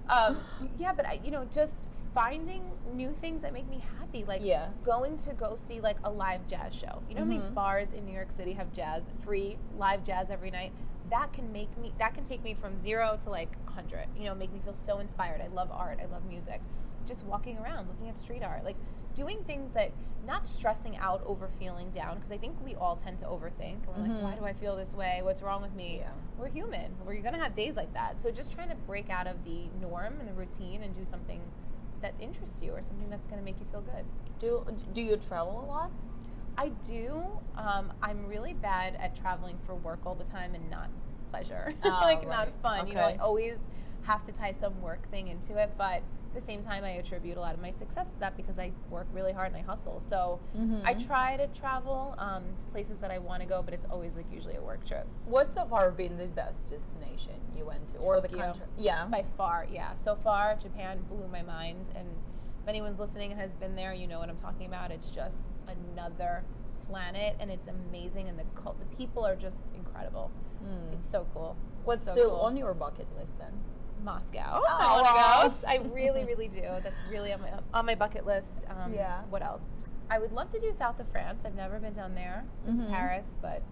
[0.09, 0.38] Um,
[0.77, 1.73] yeah, but I, you know, just
[2.14, 2.62] finding
[2.94, 4.68] new things that make me happy, like Yeah.
[4.83, 7.03] going to go see like a live jazz show.
[7.09, 7.55] You know how many Mhm.
[7.55, 10.73] bars in New York City have jazz, free live jazz every night?
[11.09, 14.09] That can make me, that can take me from zero to like 100.
[14.16, 15.40] You know, make me feel so inspired.
[15.40, 15.99] I love art.
[16.01, 16.61] I love music.
[17.07, 18.77] Just walking around, looking at street art, like
[19.14, 19.90] doing things that
[20.27, 23.87] not stressing out over feeling down because I think we all tend to overthink.
[23.88, 24.23] And we're Mhm.
[24.23, 25.20] like, why do I feel this way?
[25.23, 25.99] What's wrong with me?
[25.99, 26.11] Yeah.
[26.38, 26.94] we're human.
[27.05, 28.18] We're gonna have days like that.
[28.18, 31.42] So just trying to break out of the norm and the routine and do something
[32.02, 34.04] that interests you or something that's gonna make you feel good.
[34.38, 35.90] Do do you travel a lot?
[36.56, 37.22] I do.
[37.56, 40.88] Um, I'm really bad at traveling for work all the time and not
[41.30, 42.54] pleasure, Oh, like not right.
[42.62, 42.86] fun.
[42.88, 43.58] You know, I always
[44.02, 46.02] have to tie some work thing into it, but
[46.34, 49.06] the same time, I attribute a lot of my success to that because I work
[49.12, 50.00] really hard and I hustle.
[50.00, 50.38] So
[50.84, 51.06] I Mhm.
[51.06, 54.30] try to travel um, to places that I want to go, but it's always like
[54.32, 55.06] usually a work trip.
[55.26, 58.66] What's so far been the best destination you went to, or the country?
[58.76, 59.06] Yeah.
[59.06, 59.96] By far, yeah.
[59.96, 61.90] So far, Japan blew my mind.
[61.94, 62.08] And
[62.62, 64.90] if anyone's listening and has been there, you know what I'm talking about.
[64.90, 66.44] It's just another
[66.88, 68.28] planet, and it's amazing.
[68.28, 70.30] And the cult, the people are just incredible.
[70.64, 70.92] Mm.
[70.94, 71.56] It's so cool.
[71.84, 72.40] What's So still cool.
[72.40, 73.52] on your bucket list then?
[74.04, 74.62] Moscow.
[74.62, 75.68] Oh, I want to go.
[75.68, 76.62] I really, really do.
[76.82, 78.66] That's really on my on my bucket list.
[78.68, 79.20] Um, Yeah.
[79.30, 79.84] What else?
[80.12, 81.44] I would love to do south of France.
[81.44, 82.44] I've never been down there.
[82.66, 82.76] Mhm.
[82.78, 83.62] to Paris, but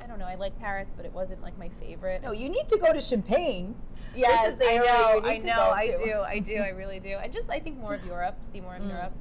[0.00, 0.26] I don't know.
[0.26, 2.22] I like Paris, but it wasn't like my favorite.
[2.22, 3.76] No, you need to go to Champagne.
[4.14, 5.20] Yes, is the I know.
[5.24, 5.72] I know.
[5.72, 6.04] I to.
[6.04, 6.20] do.
[6.20, 6.56] I do.
[6.56, 7.16] I really do.
[7.22, 8.36] And just I think more of Europe.
[8.52, 8.88] See more of Mm.
[8.90, 9.12] Europe.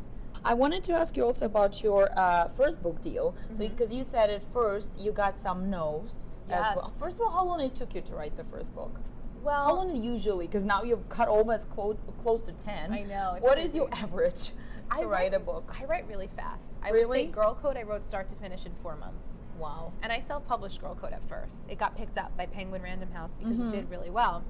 [0.45, 3.33] I wanted to ask you also about your uh, first book deal.
[3.51, 3.69] So, Mhm.
[3.69, 6.89] because you said at first you got some no's as well.
[6.99, 8.99] First of all, how long it took you to write the first book?
[9.43, 10.47] Well, How long usually?
[10.47, 12.93] Because now you've cut almost quote, close to ten.
[12.93, 13.35] I know.
[13.39, 14.03] What is your crazy.
[14.03, 14.51] average
[14.89, 15.75] I to write a book?
[15.79, 16.79] I write really fast.
[16.81, 17.05] I Really?
[17.05, 19.39] would say Girl Code I wrote start to finish in four months.
[19.59, 19.91] Wow.
[20.01, 21.63] And I self-published Girl Code at first.
[21.69, 23.67] It got picked up by Penguin Random House because Mhm.
[23.67, 24.43] it did really well.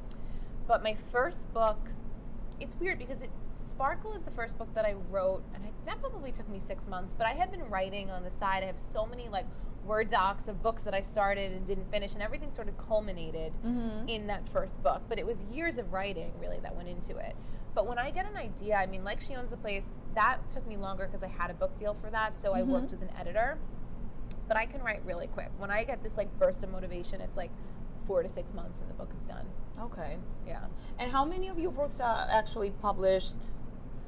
[0.68, 1.78] But my first book,
[2.60, 6.00] it's weird because it Sparkle is the first book that I wrote, and I, that
[6.00, 7.14] probably took me six months.
[7.14, 8.62] But I had been writing on the side.
[8.64, 9.46] I have so many like
[9.86, 13.54] Word docs of books that I started and didn't finish, and everything sort of culminated
[13.66, 14.08] Mm-hmm.
[14.10, 15.02] in that first book.
[15.10, 17.36] But it was years of writing really that went into it.
[17.76, 20.66] But when I get an idea, I mean, like She Owns the Place, that took
[20.68, 22.36] me longer because I had a book deal for that.
[22.36, 22.68] So I Mhm.
[22.68, 23.58] worked with an editor.
[24.48, 25.50] But I can write really quick.
[25.58, 27.52] When I get this like burst of motivation, it's like
[28.06, 29.48] four to six months and the book is done.
[29.80, 30.18] Okay.
[30.46, 30.66] Yeah.
[31.00, 33.52] And how many of your books are actually published?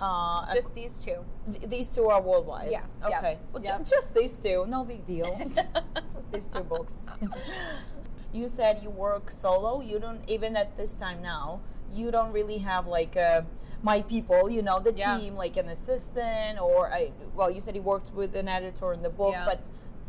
[0.01, 1.23] Uh, Just these two.
[1.53, 2.69] th- these two are worldwide.
[2.69, 3.37] Yeah, Okay.
[3.53, 4.65] Well, ju- just these two.
[4.67, 5.39] No big deal.
[6.13, 7.03] just these two books.
[8.33, 9.81] you said you work solo.
[9.81, 11.61] You don't even at this time now.
[11.93, 13.43] You don't really have like uh,
[13.81, 14.49] my people.
[14.49, 15.17] You know the Yeah.
[15.17, 17.11] team, like an assistant or I.
[17.33, 19.45] Well, you said you worked with an editor in the book, Yeah.
[19.45, 19.61] but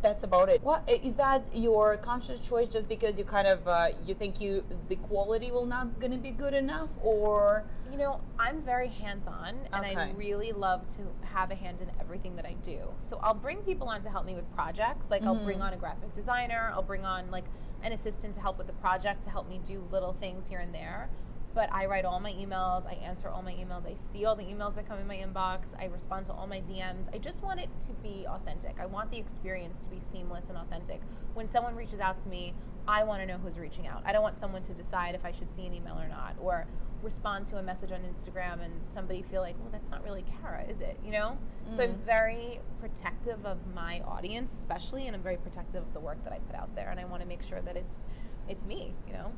[0.07, 0.63] that's about it.
[0.63, 2.69] What is that your conscious choice?
[2.69, 6.23] Just because you kind of uh, you think you the quality will not going to
[6.29, 11.03] be good enough, or You know, I'm very hands on and I really love to
[11.37, 12.79] have a hand in everything that I do.
[13.01, 15.11] So I'll bring people on to help me with projects.
[15.11, 15.45] Like I'll Mm-hmm.
[15.51, 17.45] bring on a graphic designer, I'll bring on like
[17.83, 20.73] an assistant to help with the project to help me do little things here and
[20.75, 21.09] there.
[21.57, 24.45] But I write all my emails, I answer all my emails, I see all the
[24.45, 27.09] emails that come in my inbox, I respond to all my DMs.
[27.15, 28.77] I just want it to be authentic.
[28.79, 31.01] I want the experience to be seamless and authentic.
[31.33, 32.53] When someone reaches out to me,
[32.87, 34.03] I want to know who's reaching out.
[34.05, 36.67] I don't want someone to decide if I should see an email or not, or
[37.03, 40.63] respond to a message on Instagram and somebody feel like, well, that's not really Cara,
[40.69, 41.01] is it?
[41.03, 41.39] You know?
[41.75, 42.05] So I'm mm.
[42.05, 46.39] very protective of my audience, especially, and I'm very protective of the work that I
[46.39, 48.01] put out there, and I want to make sure that it's
[48.49, 48.95] it's me.
[49.07, 49.33] You know?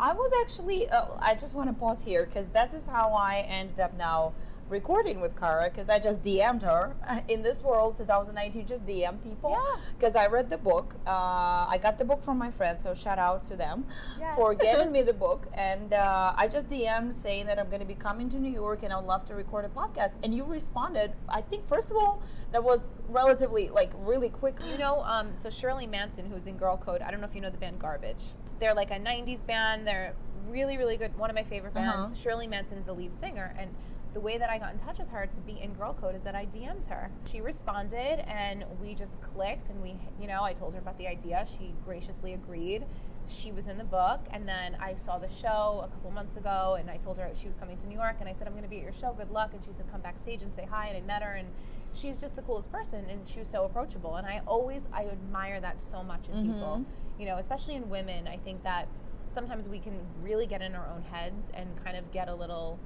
[0.00, 3.38] I was actually, uh, I just want to pause here because this is how I
[3.48, 4.32] ended up now
[4.68, 6.94] recording with Cara because I just DM'd her
[7.28, 9.80] in this world 2019 just DM people Yeah.
[9.98, 13.18] because I read the book uh, I got the book from my friends so shout
[13.18, 13.86] out to them
[14.20, 14.36] Yes.
[14.36, 17.86] for giving me the book and uh, I just DM'd saying that I'm going to
[17.86, 20.44] be coming to New York and I would love to record a podcast and you
[20.44, 25.34] responded I think first of all that was relatively like really quick You know, um,
[25.34, 27.78] so Shirley Manson, who's in Girl Code, I don't know if you know the band
[27.78, 28.22] Garbage.
[28.60, 29.86] They're like a 90s band.
[29.86, 30.14] They're
[30.48, 31.16] really, really good.
[31.18, 32.06] One of my favorite bands.
[32.06, 32.14] Uh-huh.
[32.14, 33.54] Shirley Manson is the lead singer.
[33.58, 33.70] And
[34.14, 36.22] the way that I got in touch with her to be in Girl Code is
[36.22, 37.10] that I DM'd her.
[37.26, 39.68] She responded and we just clicked.
[39.68, 41.44] And we, you know, I told her about the idea.
[41.46, 42.86] She graciously agreed.
[43.28, 44.20] She was in the book.
[44.30, 47.46] And then I saw the show a couple months ago and I told her she
[47.46, 48.16] was coming to New York.
[48.20, 49.12] And I said, I'm going to be at your show.
[49.12, 49.50] Good luck.
[49.52, 50.88] And she said, come backstage and say hi.
[50.88, 51.34] And I met her.
[51.34, 51.48] And
[51.94, 55.58] she's just the coolest person and she was so approachable and i always i admire
[55.58, 56.84] that so much in people
[57.18, 58.86] you know especially in women i think that
[59.28, 62.78] sometimes we can really get in our own heads and kind of get a little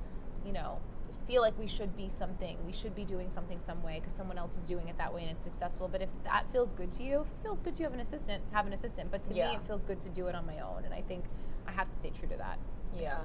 [0.45, 0.79] you know
[1.27, 4.37] feel like we should be something we should be doing something some way because someone
[4.39, 7.03] else is doing it that way and it's successful but if that feels good to
[7.05, 9.33] you if it feels good to you have an assistant have an assistant but to
[9.35, 9.51] Yeah.
[9.51, 11.25] me it feels good to do it on my own and i think
[11.67, 12.59] i have to stay true to that
[12.99, 13.19] Yeah.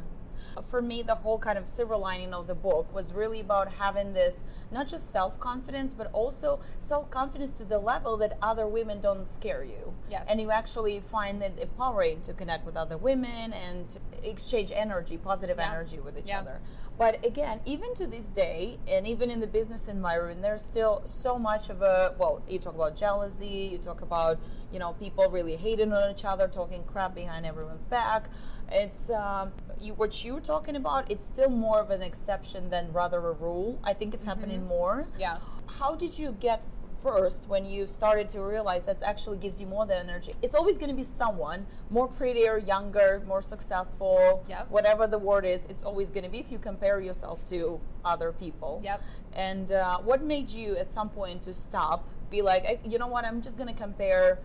[0.67, 4.13] For me, the whole kind of silver lining of the book was really about having
[4.13, 8.99] this not just self confidence, but also self confidence to the level that other women
[8.99, 9.93] don't scare you.
[10.09, 10.25] Yes.
[10.29, 15.17] And you actually find it empowering to connect with other women and to exchange energy,
[15.17, 15.71] positive Yeah.
[15.71, 16.39] energy with each Yeah.
[16.41, 16.61] other.
[16.97, 21.37] But again, even to this day, and even in the business environment, there's still so
[21.37, 22.41] much of a well.
[22.47, 23.69] You talk about jealousy.
[23.71, 24.39] You talk about
[24.71, 28.29] you know people really hating on each other, talking crap behind everyone's back.
[28.71, 31.09] It's um, you, what you're talking about.
[31.11, 33.79] It's still more of an exception than rather a rule.
[33.83, 35.07] I think it's happening more.
[35.17, 35.37] yeah
[35.79, 36.63] How did you get
[37.01, 40.33] first when you started to realize that actually gives you more than energy?
[40.41, 44.69] It's always going to be someone more prettier, younger, more successful, Yep.
[44.69, 45.65] whatever the word is.
[45.67, 48.81] It's always going to be if you compare yourself to other people.
[48.83, 49.01] Yep.
[49.33, 51.99] And uh, what made you at some point to stop?
[52.31, 53.23] Be like, "Eh, you know what?
[53.23, 54.39] I'm just going to compare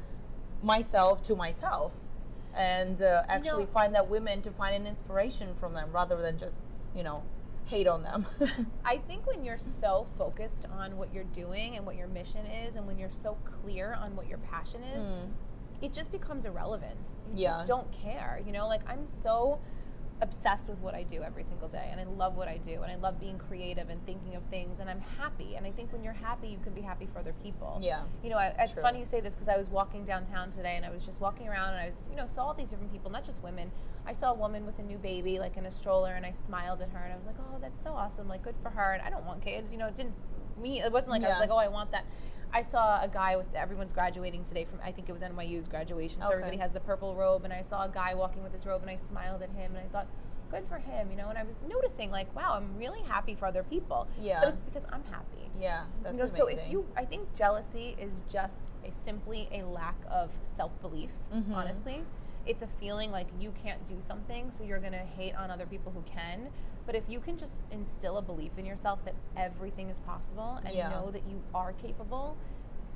[0.62, 1.92] myself to myself,
[2.56, 6.62] and uh, actually find that women to find an inspiration from them rather than just
[6.94, 7.22] you know
[7.66, 8.26] hate on them.
[8.84, 12.76] I think when you're so focused on what you're doing and what your mission is,
[12.76, 15.06] and when you're so clear on what your passion is,
[15.80, 17.16] it just becomes irrelevant.
[17.28, 17.38] You Mm.
[17.42, 17.48] Yeah.
[17.50, 18.40] just don't care.
[18.44, 19.60] You know, like I'm so
[20.22, 22.90] obsessed with what I do every single day, and I love what I do, and
[22.90, 25.56] I love being creative and thinking of things, and I'm happy.
[25.56, 27.80] And I think when you're happy, you can be happy for other people.
[27.82, 28.02] Yeah.
[28.22, 28.82] You know, I, it's True.
[28.82, 31.48] funny you say this because I was walking downtown today, and I was just walking
[31.48, 33.72] around, and I was, you know, saw all these different people, not just women.
[34.06, 36.80] I saw a woman with a new baby, like in a stroller, and I smiled
[36.80, 38.92] at her, and I was like, oh, that's so awesome, like good for her.
[38.92, 39.88] And I don't want kids, you know.
[39.88, 40.14] It didn't
[40.58, 40.80] me.
[40.80, 42.04] It wasn't like I was like, oh, I want that.
[42.52, 46.20] I saw a guy with everyone's graduating today from I think it was NYU's graduation,
[46.20, 46.34] so Okay.
[46.34, 48.90] everybody has the purple robe, and I saw a guy walking with his robe, and
[48.90, 50.06] I smiled at him, and I thought,
[50.50, 51.28] good for him, you know.
[51.30, 54.06] And I was noticing like, wow, I'm really happy for other people.
[54.20, 54.40] Yeah.
[54.40, 55.50] but it's because I'm happy.
[55.58, 59.62] yeah, that's You know, so if you, I think jealousy is just a simply a
[59.64, 61.10] lack of self belief.
[61.34, 61.54] Mm-hmm.
[61.54, 62.02] Honestly,
[62.44, 65.90] it's a feeling like you can't do something, so you're gonna hate on other people
[65.92, 66.48] who can.
[66.86, 70.74] But if you can just instill a belief in yourself that everything is possible and
[70.74, 70.88] Yeah.
[70.90, 72.36] know that you are capable,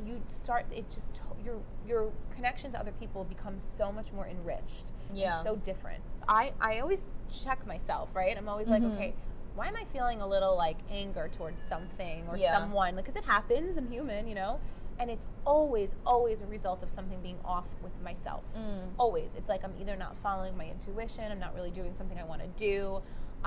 [0.04, 0.66] you start.
[0.72, 4.92] It just your your connection to other people becomes so much more enriched.
[5.08, 5.40] and Yeah.
[5.40, 6.02] so different.
[6.28, 7.08] I I always
[7.44, 8.36] check myself, right?
[8.36, 8.94] I'm always like, Mm-hmm.
[8.96, 9.14] okay,
[9.54, 12.52] why am I feeling a little like anger towards something or Yeah.
[12.58, 12.96] someone?
[12.96, 13.76] Like, because it happens.
[13.76, 14.58] I'm human, you know.
[14.98, 18.42] And it's always, always a result of something being off with myself.
[18.56, 18.88] Mm.
[18.98, 19.34] Always.
[19.36, 22.40] It's like I'm either not following my intuition, I'm not really doing something I want
[22.42, 23.02] to do,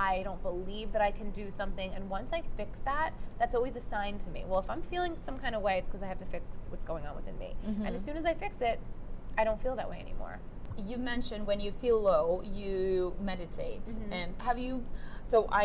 [0.08, 1.88] I don't believe that I can do something.
[1.94, 4.44] And once I fix that, that's always a sign to me.
[4.48, 6.84] Well, if I'm feeling some kind of way, it's because I have to fix what's
[6.84, 7.50] going on within me.
[7.68, 7.84] Mm-hmm.
[7.86, 8.78] And as soon as I fix it,
[9.38, 10.38] I don't feel that way anymore.
[10.90, 12.26] you mentioned when you feel low
[12.60, 14.12] you meditate Mm-hmm.
[14.18, 14.74] and have you
[15.32, 15.64] so i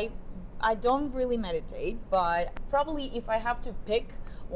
[0.72, 2.44] i don't really meditate but
[2.74, 4.06] probably if i have to pick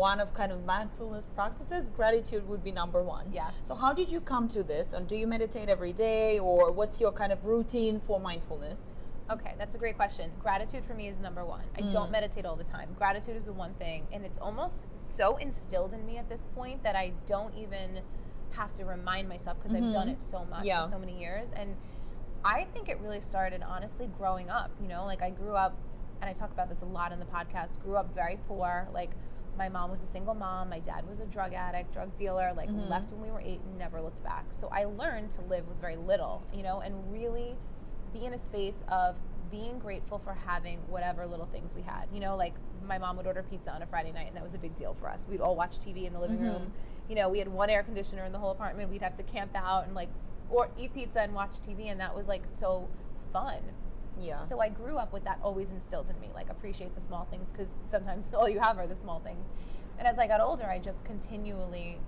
[0.07, 3.51] one of kind of mindfulness practices gratitude would be number one Yeah.
[3.69, 6.97] so how did you come to this and do you meditate every day or what's
[7.03, 8.81] your kind of routine for mindfulness
[9.31, 10.31] Okay, that's a great question.
[10.39, 11.63] Gratitude for me is number one.
[11.77, 11.91] I Mm.
[11.91, 12.93] don't meditate all the time.
[12.97, 16.81] Gratitude is the one thing, and it's almost so instilled in me at this point
[16.83, 18.01] that I don't even
[18.51, 20.65] have to remind myself because I've done it so much Mm-hmm.
[20.65, 20.83] Yeah.
[20.83, 21.51] for so many years.
[21.51, 21.75] And
[22.43, 24.71] I think it really started honestly growing up.
[24.81, 25.75] You know, like I grew up,
[26.21, 27.79] and I talk about this a lot in the podcast.
[27.81, 28.87] Grew up very poor.
[28.93, 29.11] Like
[29.57, 30.69] my mom was a single mom.
[30.69, 32.51] My dad was a drug addict, drug dealer.
[32.53, 32.89] Like Mm-hmm.
[32.89, 34.45] left when we were eight and never looked back.
[34.53, 36.41] So I learned to live with very little.
[36.51, 37.55] You know, and really
[38.13, 39.15] be in a space of
[39.51, 42.05] being grateful for having whatever little things we had.
[42.13, 42.53] You know, like
[42.87, 44.95] my mom would order pizza on a Friday night, and that was a big deal
[44.99, 45.25] for us.
[45.29, 46.53] We'd all watch TV in the living room.
[46.53, 47.09] Mm-hmm.
[47.09, 48.89] You know, we had one air conditioner in the whole apartment.
[48.89, 50.09] We'd have to camp out and like
[50.49, 52.87] or eat pizza and watch TV, and that was like so
[53.31, 53.59] fun.
[54.19, 57.25] yeah So I grew up with that always instilled in me, like appreciate the small
[57.25, 59.47] things because sometimes all you have are the small things.
[59.97, 61.99] And as I got older, I just continually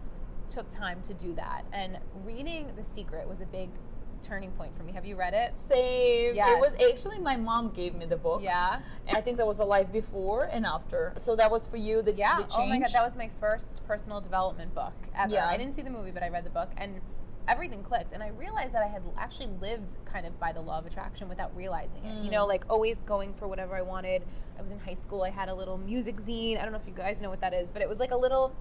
[0.49, 1.63] took time to do that.
[1.71, 3.69] And reading The Secret was a big
[4.21, 4.91] turning point for me.
[4.93, 5.55] Have you read it?
[5.55, 6.49] same Yes.
[6.49, 8.79] it was actually my mom gave me the book Yeah.
[9.07, 12.01] and i think that was a life before and after so that was for you
[12.01, 12.37] the, Yeah.
[12.37, 15.33] the change Oh my god, that was my first personal development book ever.
[15.33, 15.47] Yeah.
[15.47, 17.01] I didn't see the movie, but I read the book and
[17.47, 20.77] everything clicked and I realized that I had actually lived kind of by the law
[20.77, 22.23] of attraction without realizing it.
[22.23, 22.33] You Mm.
[22.33, 24.21] know, like always going for whatever I wanted.
[24.57, 26.59] I was in high school, I had a little music zine.
[26.59, 28.15] I don't know if you guys know what that is, but it was like a
[28.17, 28.53] little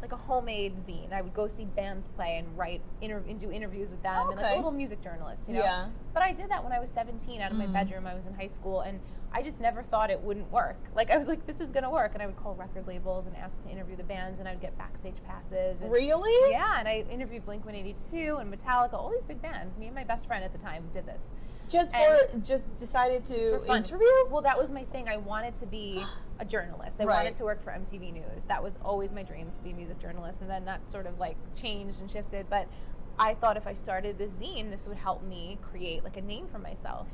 [0.00, 1.12] like a homemade zine.
[1.12, 4.36] I would go see bands play and write inter- and do interviews with them and
[4.36, 4.52] like Okay.
[4.54, 5.62] a little music journalist, you know.
[5.62, 5.88] Yeah.
[6.14, 7.72] But I did that when I was 17 out of my Mm.
[7.72, 8.06] bedroom.
[8.06, 9.00] I was in high school and
[9.32, 10.76] I just never thought it wouldn't work.
[10.94, 13.36] Like I was like, this is gonna work, and I would call record labels and
[13.36, 15.82] ask to interview the bands, and I would get backstage passes.
[15.82, 19.76] And, really Yeah, and I interviewed Blink 182 and Metallica, all these big bands.
[19.76, 21.28] Me and my best friend at the time did this.
[21.68, 25.06] just And- for just decided to Just interview Well, that was my thing.
[25.06, 26.02] I wanted to be
[26.40, 27.00] a journalist.
[27.00, 27.16] I Right.
[27.16, 28.44] wanted to work for MTV News.
[28.46, 30.40] That was always my dream to be a music journalist.
[30.40, 32.48] And then that sort of like changed and shifted.
[32.48, 32.68] But
[33.18, 36.46] I thought if I started this zine, this would help me create like a name
[36.46, 37.08] for myself.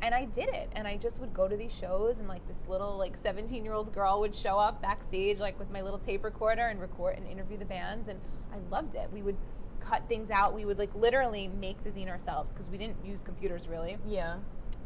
[0.00, 0.70] And I did it.
[0.72, 3.74] And I just would go to these shows and like this little like 17 year
[3.74, 7.26] old girl would show up backstage like with my little tape recorder and record and
[7.26, 8.08] interview the bands.
[8.08, 8.20] And
[8.52, 9.10] I loved it.
[9.12, 9.36] We would
[9.80, 10.54] cut things out.
[10.54, 14.36] We would like literally make the zine ourselves because we didn't use computers really yeah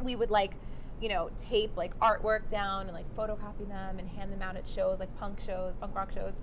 [0.01, 0.55] we would like
[1.03, 4.67] you know tape like artwork down and like photocopy them and hand them out at
[4.67, 6.35] shows like punk shows punk rock shows.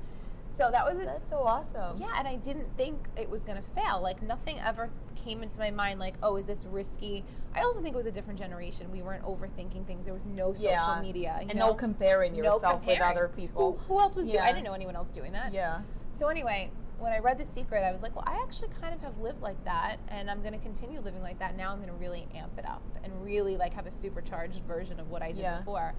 [0.57, 1.97] So that was that's so awesome.
[1.99, 4.01] Yeah and i didn't think it was to fail.
[4.01, 7.23] Like nothing ever came into my mind like oh is this risky?
[7.55, 8.91] I also think it was a different generation.
[8.91, 10.05] We weren't overthinking things.
[10.05, 10.99] There was no social Yeah.
[11.01, 11.69] media you and know?
[11.69, 14.73] no comparing No yourself with other people who, who else was doing i didn't know
[14.73, 15.53] anyone else doing that.
[15.53, 15.79] Yeah.
[16.11, 16.69] So anyway,
[16.99, 19.41] when I read The Secret, I was like, well, I actually kind of have lived
[19.41, 21.55] like that, and I'm going to continue living like that.
[21.55, 24.99] Now I'm going to really amp it up and really like have a supercharged version
[24.99, 25.59] of what I did Yeah.
[25.59, 25.93] before.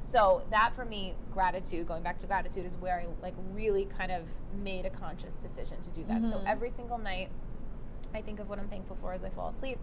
[0.00, 4.12] So that for me, gratitude, going back to gratitude, is where I like really kind
[4.12, 4.22] of
[4.62, 6.28] made a conscious decision to do that.
[6.28, 6.46] So Mhm.
[6.46, 7.30] every single night,
[8.14, 9.78] I think of what I'm thankful for as I fall asleep.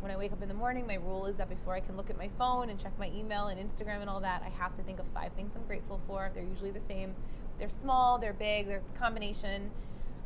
[0.00, 2.08] When I wake up in the morning, my rule is that before I can look
[2.10, 4.82] at my phone and check my email and Instagram and all that, I have to
[4.82, 6.30] think of five things I'm grateful for.
[6.34, 7.14] They're usually the same.
[7.58, 9.70] They're small, they're big, they're a combination.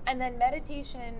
[0.07, 1.15] And then meditation,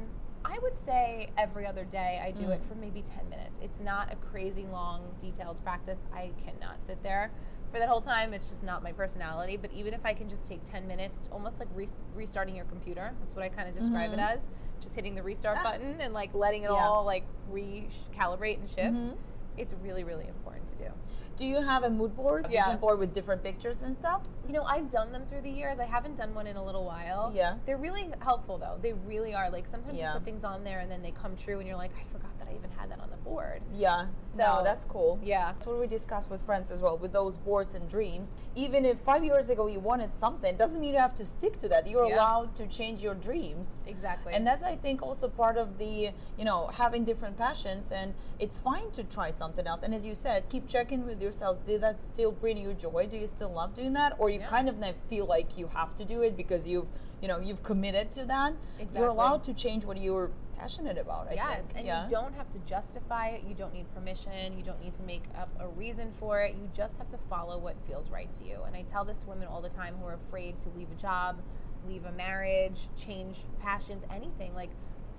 [0.45, 2.69] I would say every other day I do it Mm.
[2.69, 3.61] for maybe 10 minutes.
[3.63, 6.01] It's not a crazy long, detailed practice.
[6.13, 7.31] I cannot sit there
[7.71, 8.35] for that whole time.
[8.35, 9.57] It's just not my personality.
[9.57, 12.65] But even if I can just take 10 minutes, it's almost like re- restarting your
[12.67, 13.13] computer.
[13.21, 14.15] That's what I kind of describe Mhm.
[14.15, 14.51] it as.
[14.81, 16.77] Just hitting the restart button and like letting it Yeah.
[16.89, 18.95] all like recalibrate and shift.
[18.95, 19.17] Mhm.
[19.57, 20.91] It's really, really important to do.
[21.37, 22.65] Do you have a mood board Yeah.
[22.65, 25.79] vision board with different pictures and stuff You know, I've done them through the years.
[25.79, 27.31] I haven't done one in a little while.
[27.35, 27.55] Yeah.
[27.65, 28.77] They're really helpful though.
[28.83, 29.49] They really are.
[29.51, 30.09] Like sometimes Yeah.
[30.13, 32.37] you put things on there and then they come true and you're like, I forgot
[32.41, 33.63] that I even had that on the board.
[33.73, 35.53] yeah So- no, that's cool Yeah.
[35.53, 38.35] That's what we discuss with friends as well, with those boards and dreams.
[38.57, 41.69] Even if five years ago you wanted something, doesn't mean you have to stick to
[41.69, 41.87] that.
[41.87, 42.17] You're Yeah.
[42.17, 43.85] allowed to change your dreams.
[43.87, 44.35] Exactly.
[44.35, 47.93] And that's, I think, also part of the, you know, having different passions.
[47.93, 49.83] And it's fine to try something else.
[49.85, 51.59] And as you said, keep checking with yourselves.
[51.59, 53.07] Did that still bring you joy?
[53.09, 54.17] Do you still love doing that?
[54.19, 54.49] Or you Yeah.
[54.49, 56.89] kind of now feel like you have to do it because you've,
[57.21, 58.55] you know, you've committed to that.
[58.79, 59.01] Exactly.
[59.01, 61.29] You're allowed to change what you're passionate about.
[61.29, 61.79] I yes, think.
[61.79, 62.05] and yeah.
[62.05, 63.45] you don't have to justify it.
[63.45, 64.57] You don't need permission.
[64.57, 66.55] You don't need to make up a reason for it.
[66.55, 68.63] You just have to follow what feels right to you.
[68.67, 71.01] And I tell this to women all the time who are afraid to leave a
[71.01, 71.41] job,
[71.87, 74.55] leave a marriage, change passions, anything.
[74.55, 74.71] Like,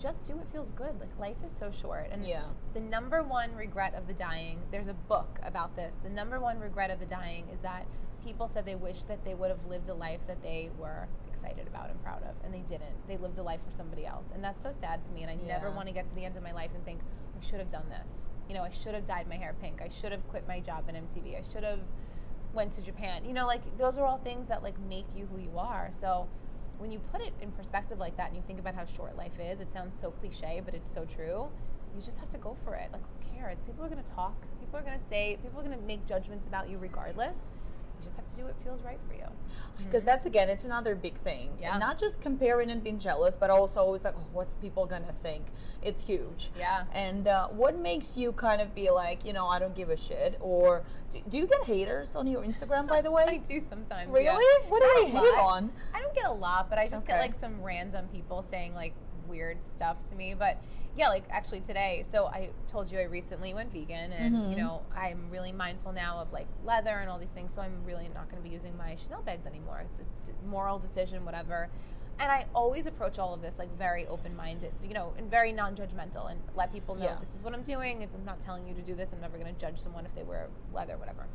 [0.03, 0.99] just do what feels good.
[0.99, 2.09] Like, life is so short.
[2.11, 2.43] And Yeah.
[2.73, 5.95] the number one regret of the dying, there's a book about this.
[6.03, 7.85] The number one regret of the dying is that
[8.21, 11.67] people said they wish that they would have lived a life that they were excited
[11.67, 13.07] about and proud of, and they didn't.
[13.07, 14.31] They lived a life for somebody else.
[14.33, 15.23] And that's so sad to me.
[15.23, 16.99] And I never want to get to the end of my life and think,
[17.37, 18.31] I should have done this.
[18.49, 19.81] You know, I should have dyed my hair pink.
[19.81, 21.37] I should have quit my job in MTV.
[21.37, 21.79] I should have
[22.53, 23.23] went to Japan.
[23.25, 25.89] You know, like those are all things that like make you who you are.
[25.93, 26.27] So
[26.77, 29.39] when you put it in perspective like that and you think about how short life
[29.39, 31.47] is, it sounds so cliche, but it's so true.
[31.95, 32.89] You just have to go for it.
[32.91, 33.57] Like who cares?
[33.65, 34.35] People are going to talk.
[34.59, 37.51] People are going to say, people are going to make judgments about you regardless.
[38.03, 39.23] You just have to do what feels right for you.
[39.85, 41.61] because that's again it's another big thing Mm-hmm.
[41.63, 41.71] Yeah.
[41.71, 45.13] and not just comparing and being jealous but also always like oh, what's people gonna
[45.23, 45.45] think
[45.81, 46.83] it's huge Yeah.
[46.93, 49.97] and uh, what makes you kind of be like you know i don't give a
[49.97, 53.59] shit or do, do you get haters on your instagram by the way I do
[53.61, 54.11] sometimes.
[54.11, 54.69] really yeah.
[54.69, 57.33] what do they hate on I don't get a lot, but I just get like
[57.35, 58.93] some random people saying like
[59.27, 60.33] weird stuff to me.
[60.33, 60.57] But
[60.95, 64.51] yeah, like actually today, so I told you I recently went vegan, and Mm-hmm.
[64.51, 67.53] you know I'm really mindful now of like leather and all these things.
[67.53, 69.83] So I'm really not going to be using my Chanel bags anymore.
[69.89, 71.69] It's a d- moral decision, whatever.
[72.19, 75.51] And I always approach all of this like very open minded, you know, and very
[75.51, 77.15] non judgmental, and let people know Yeah.
[77.19, 78.03] this is what I'm doing.
[78.03, 79.13] It's, I'm not telling you to do this.
[79.13, 81.25] I'm never going to judge someone if they wear leather, whatever.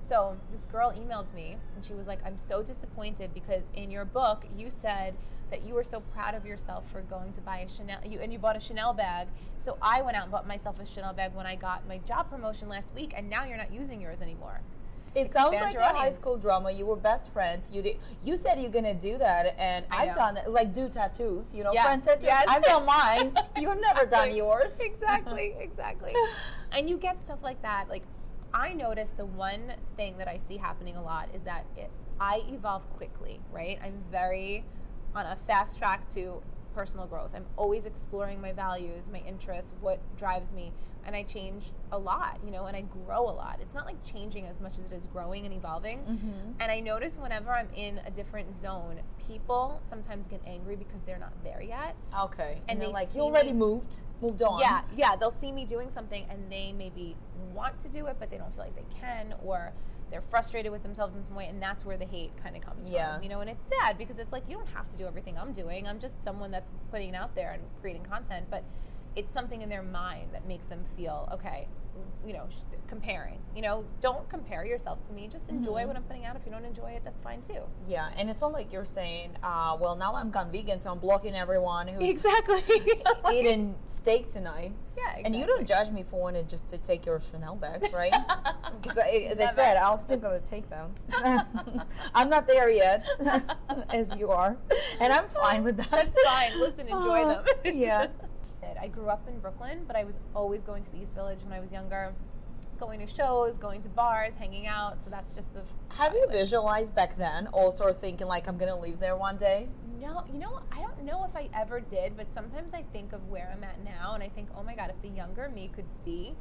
[0.00, 4.04] So this girl emailed me and she was like, I'm so disappointed because in your
[4.04, 5.14] book you said
[5.50, 8.32] that you were so proud of yourself for going to buy a Chanel you and
[8.32, 9.28] you bought a Chanel bag.
[9.58, 12.30] So I went out and bought myself a Chanel bag when I got my job
[12.30, 14.60] promotion last week and now you're not using yours anymore.
[15.14, 16.70] It sounds like a high school drama.
[16.70, 17.70] You were best friends.
[17.72, 17.96] You did.
[18.22, 20.14] You said you're gonna do that, and I I've know.
[20.14, 20.52] done that.
[20.52, 21.82] Like do tattoos, you know, Yeah.
[21.82, 22.24] friend tattoos.
[22.24, 22.44] Yes.
[22.48, 23.34] I've done mine.
[23.58, 24.80] You've never done yours.
[24.84, 26.12] Exactly, exactly.
[26.72, 27.88] and you get stuff like that.
[27.88, 28.04] Like
[28.54, 31.90] I notice the one thing that I see happening a lot is that it,
[32.20, 33.80] I evolve quickly, right?
[33.82, 34.64] I'm very
[35.14, 36.42] on a fast track to
[36.74, 37.30] personal growth.
[37.34, 40.72] I'm always exploring my values, my interests, what drives me,
[41.04, 43.58] and I change a lot, you know, and I grow a lot.
[43.60, 45.98] It's not like changing as much as it is growing and evolving.
[46.00, 46.52] Mm-hmm.
[46.60, 51.18] And I notice whenever I'm in a different zone, people sometimes get angry because they're
[51.18, 51.96] not there yet.
[52.18, 52.60] Okay.
[52.68, 54.60] And, And they're they like, you already me- moved, moved on.
[54.60, 55.16] Yeah, yeah.
[55.16, 57.16] They'll see me doing something and they maybe
[57.52, 59.72] want to do it, but they don't feel like they can, or
[60.10, 62.88] they're frustrated with themselves in some way, and that's where the hate kind of comes
[62.88, 63.14] Yeah.
[63.14, 63.22] from.
[63.22, 65.52] You know, and it's sad because it's like you don't have to do everything I'm
[65.52, 65.86] doing.
[65.86, 68.64] I'm just someone that's putting it out there and creating content, but
[69.16, 71.68] it's something in their mind that makes them feel okay.
[72.26, 73.38] You know, sh- comparing.
[73.56, 75.26] You know, don't compare yourself to me.
[75.28, 76.36] Just enjoy what I'm putting out.
[76.36, 77.60] If you don't enjoy it, that's fine too.
[77.88, 80.98] Yeah, and it's not like you're saying, uh, well, now I'm gone vegan, so I'm
[80.98, 82.62] blocking everyone who's Exactly.
[83.32, 84.72] eating steak tonight.
[84.96, 88.14] Yeah, And you don't judge me for wanting just to take your Chanel bags, right?
[88.80, 90.94] Because as I said, I'll still gonna take them.
[92.14, 93.06] I'm not there yet,
[93.90, 94.56] as you are,
[95.00, 95.90] and I'm fine with that.
[95.90, 96.58] That's fine.
[96.60, 97.44] Listen, enjoy them.
[97.64, 98.06] yeah.
[98.78, 101.52] I grew up in Brooklyn, but I was always going to the East Village when
[101.52, 102.12] I was younger,
[102.78, 105.02] going to shows, going to bars, hanging out.
[105.02, 105.62] So that's just the.
[105.96, 109.68] Have you visualized back then, also thinking like I'm gonna live there one day?
[110.00, 113.28] No, you know, I don't know if I ever did, but sometimes I think of
[113.28, 115.90] where I'm at now, and I think, oh my god, if the younger me could
[115.90, 116.34] see,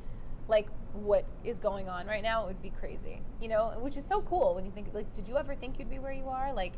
[0.48, 3.22] like what is going on right now, it would be crazy.
[3.42, 5.90] You know, which is so cool when you think like, did you ever think you'd
[5.90, 6.54] be where you are?
[6.54, 6.74] Like,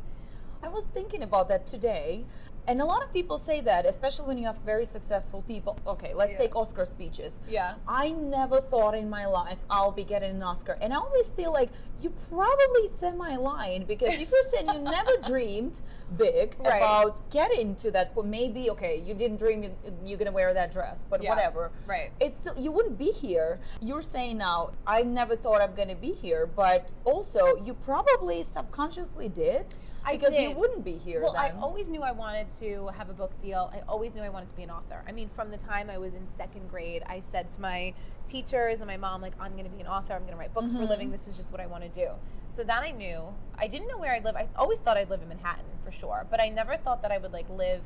[0.62, 2.24] I was thinking about that today,
[2.68, 5.76] and a lot of people say that, especially when you ask very successful people.
[5.86, 6.38] Okay, let's Yeah.
[6.38, 7.40] take Oscar speeches.
[7.48, 10.78] yeah, I never thought in my life I'll be getting an Oscar.
[10.80, 15.12] And I always feel like you probably semi lying because if you're saying you never
[15.22, 15.80] dreamed
[16.16, 16.76] big Right.
[16.78, 20.52] about getting to that point, maybe, okay, you didn't dream you- you're going to wear
[20.54, 21.30] that dress, but Yeah.
[21.30, 21.70] whatever.
[21.86, 22.10] right.
[22.20, 23.60] It's you wouldn't be here.
[23.80, 28.42] You're saying now, I never thought I'm going to be here, but also you probably
[28.42, 31.42] subconsciously did I because you wouldn't be here Well, then.
[31.42, 33.70] I always knew I wanted to have a book deal.
[33.72, 35.02] I always knew I wanted to be an author.
[35.06, 37.94] I mean, from the time I was in second grade, I said to my
[38.26, 40.14] teachers and my mom, like, I'm going to be an author.
[40.14, 41.06] I'm going to write books for a living.
[41.06, 41.12] Mm-hmm.
[41.12, 42.08] This is just what I want to do.
[42.54, 43.22] So that I knew.
[43.56, 44.36] I didn't know where I'd live.
[44.36, 47.18] I always thought I'd live in Manhattan for sure, but I never thought that I
[47.18, 47.82] would like live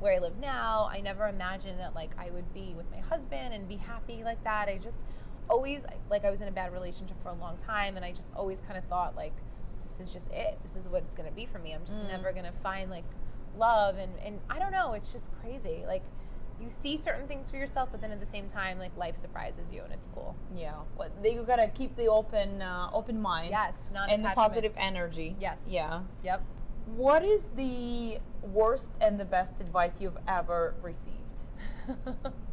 [0.00, 0.88] where I live now.
[0.90, 4.42] I never imagined that like I would be with my husband and be happy like
[4.44, 4.68] that.
[4.68, 4.98] I just
[5.48, 8.30] always like I was in a bad relationship for a long time, and I just
[8.34, 9.34] always kind of thought like
[9.98, 10.58] this is just it.
[10.62, 11.74] This is what it's gonna be for me.
[11.74, 13.04] I'm just never gonna find like
[13.56, 14.92] love and and I don't know.
[14.92, 15.84] It's just crazy.
[15.86, 16.02] Like
[16.60, 19.72] you see certain things for yourself, but then at the same time, like life surprises
[19.72, 20.34] you, and it's cool.
[20.56, 23.50] yeah, well, you gotta keep the open, uh, open mind.
[23.50, 23.76] Yes,
[24.08, 25.36] and the positive energy.
[25.38, 25.58] Yes.
[25.68, 26.02] Yeah.
[26.24, 26.42] Yep.
[26.96, 31.42] What is the worst and the best advice you've ever received?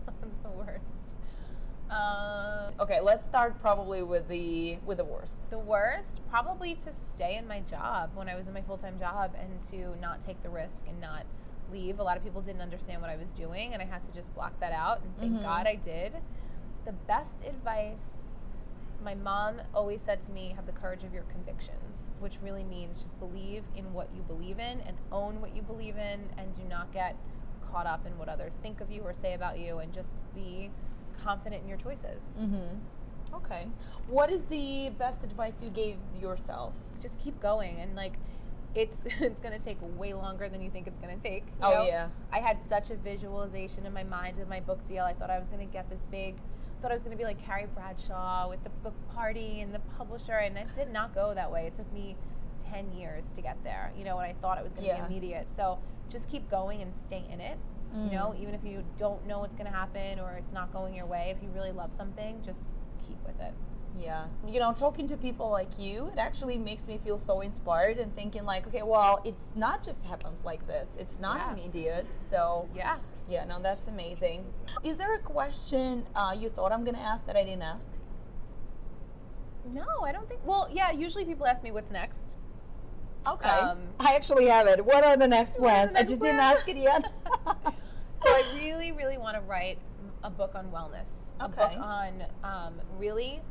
[1.89, 5.49] Um, Okay, let's start probably with the with the worst.
[5.49, 8.99] The worst, probably to stay in my job when I was in my full time
[8.99, 11.25] job and to not take the risk and not
[11.71, 11.99] leave.
[11.99, 14.33] A lot of people didn't understand what I was doing, and I had to just
[14.36, 15.01] block that out.
[15.03, 16.13] And thank God I did.
[16.86, 17.97] The best advice
[19.03, 22.99] my mom always said to me have the courage of your convictions, which really means
[22.99, 26.63] just believe in what you believe in and own what you believe in, and do
[26.69, 27.15] not get
[27.71, 30.71] caught up in what others think of you or say about you, and just be
[31.26, 32.21] confident in your choices.
[32.39, 33.36] Mm-hmm.
[33.36, 33.67] Okay.
[34.07, 36.73] What is the best advice you gave yourself?
[37.01, 38.13] Just keep going, and like
[38.76, 41.43] it's it's gonna take way longer than you think it's gonna take.
[41.61, 41.86] Oh, know?
[41.86, 42.07] yeah.
[42.32, 45.03] I had such a visualization in my mind of my book deal.
[45.03, 46.36] I thought I was gonna get this big.
[46.82, 50.34] Thought I was gonna be like Carrie Bradshaw with the book party and the publisher,
[50.34, 51.65] and it did not go that way.
[51.65, 52.15] It took me
[52.71, 53.91] ten years to get there.
[53.97, 55.01] You know, and I thought it was gonna Yeah.
[55.01, 55.49] be immediate.
[55.49, 57.57] So just keep going and stay in it.
[57.95, 61.05] You know, even if you don't know what's gonna happen or it's not going your
[61.05, 62.73] way, if you really love something, just
[63.07, 63.53] keep with it.
[63.97, 64.25] Yeah.
[64.45, 68.13] You know, talking to people like you, it actually makes me feel so inspired and
[68.13, 70.97] thinking like, okay, well, it's not just happens like this.
[70.99, 71.53] It's not Yeah.
[71.53, 72.17] immediate.
[72.17, 72.97] So Yeah.
[73.29, 74.43] yeah, no, that's amazing.
[74.83, 77.89] Is there a question uh, you thought I'm gonna ask that I didn't ask?
[79.71, 80.41] No, I don't think.
[80.45, 80.91] Well, yeah.
[80.91, 82.35] Usually people ask me what's next.
[83.27, 83.49] Okay.
[83.49, 84.85] Um, I actually have it.
[84.85, 85.93] What are the next plans?
[85.93, 87.11] the I next just didn't ask it yet.
[88.86, 89.79] Really, really want to write
[90.23, 91.09] a book on wellness.
[91.39, 93.41] A book on um, really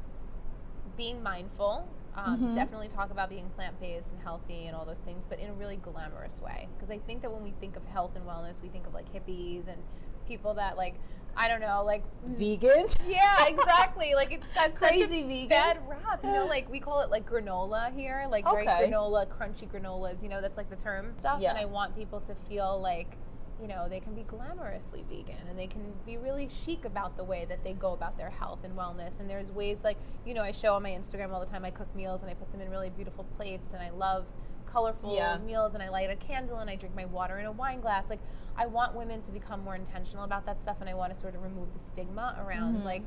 [0.96, 1.88] being mindful.
[2.16, 2.54] Um, Mhm.
[2.54, 5.52] Definitely talk about being plant based and healthy and all those things, but in a
[5.54, 6.68] really glamorous way.
[6.76, 9.12] Because I think that when we think of health and wellness, we think of like
[9.12, 9.82] hippies and
[10.28, 10.94] people that like
[11.36, 12.04] I don't know, like
[12.38, 12.96] Vegans?
[13.10, 14.14] yeah, exactly.
[14.14, 15.48] Like it's got Crazy vegans.
[15.48, 16.22] bad rap.
[16.22, 18.88] You know, like we call it like granola here, like very Okay.
[18.88, 20.22] granola, crunchy granolas.
[20.22, 21.40] You know, that's like the term stuff.
[21.40, 21.50] Yeah.
[21.50, 23.16] And I want people to feel like,
[23.64, 27.24] you know, they can be glamorously vegan and they can be really chic about the
[27.24, 29.18] way that they go about their health and wellness.
[29.18, 29.96] And there's ways like,
[30.26, 31.64] you know, I show on my Instagram all the time.
[31.64, 34.26] I cook meals and I put them in really beautiful plates, and I love
[34.70, 35.38] colorful Yeah.
[35.38, 38.10] meals and I light a candle and I drink my water in a wine glass.
[38.10, 38.20] Like
[38.54, 41.34] I want women to become more intentional about that stuff and I want to sort
[41.34, 42.84] of remove the stigma around Mhm.
[42.84, 43.04] like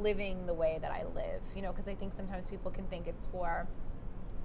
[0.00, 3.06] living the way that I live, you know, because I think sometimes people can think
[3.06, 3.66] it's for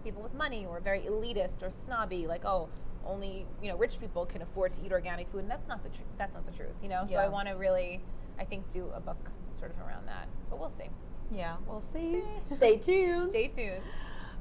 [0.03, 2.69] people with money or very elitist or snobby like oh
[3.05, 5.89] only you know rich people can afford to eat organic food and that's not the
[5.89, 7.25] truth that's not the truth you know so Yeah.
[7.25, 8.01] i want to really
[8.39, 9.17] i think do a book
[9.51, 10.89] sort of around that but we'll see
[11.31, 12.21] Yeah, we'll see.
[12.47, 13.29] Stay tuned.
[13.31, 13.81] stay tuned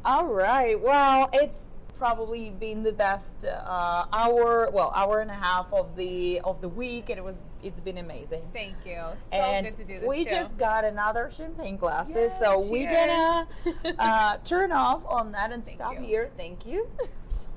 [0.05, 0.81] All right.
[0.81, 6.41] Well, it's probably been the best uh, hour, well, hour and a half of the
[6.43, 8.43] of the week, and it was it's been amazing.
[8.53, 10.31] thank you so and good to do this we too.
[10.31, 13.49] just got another champagne glasses, Yay, so we're gonna
[13.99, 16.01] uh, turn off on that and Thank stop you.
[16.07, 16.31] here.
[16.37, 16.87] Thank you.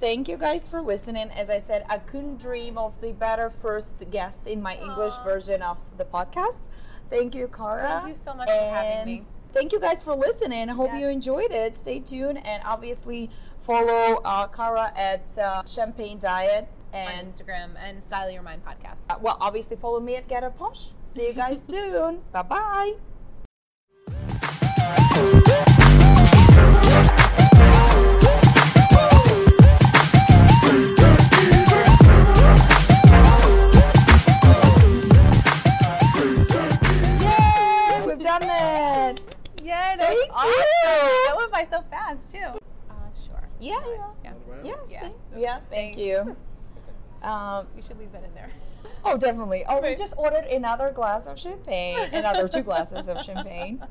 [0.02, 1.30] Thank you guys for listening.
[1.30, 5.62] As I said, I couldn't dream of the better first guest in my English version
[5.62, 6.62] of the podcast.
[7.12, 8.02] Thank you, Cara.
[8.02, 9.22] Thank you so much for having me.
[9.54, 10.72] Thank you guys for listening.
[10.72, 11.76] I hope you enjoyed it.
[11.76, 13.30] Stay tuned and obviously
[13.60, 18.98] follow uh, Cara at uh, Champagne Diet on and instagram and style your mind podcast
[19.10, 20.90] uh, well, obviously follow me at Get a Posh.
[21.04, 22.22] See you guys soon.
[22.34, 22.96] Bye
[25.62, 25.68] bye.
[40.34, 40.52] Awesome
[40.84, 42.38] that went by so fast too
[42.90, 42.94] uh
[43.26, 44.08] sure Yeah, yeah.
[44.24, 45.10] yeah Yeah, Yeah.
[45.38, 45.98] yeah thank Thanks.
[45.98, 46.36] you.
[47.24, 48.50] Um, we should leave that in there
[49.06, 49.64] oh, definitely.
[49.68, 53.78] Oh, we just ordered another glass of champagne, another two glasses of champagne.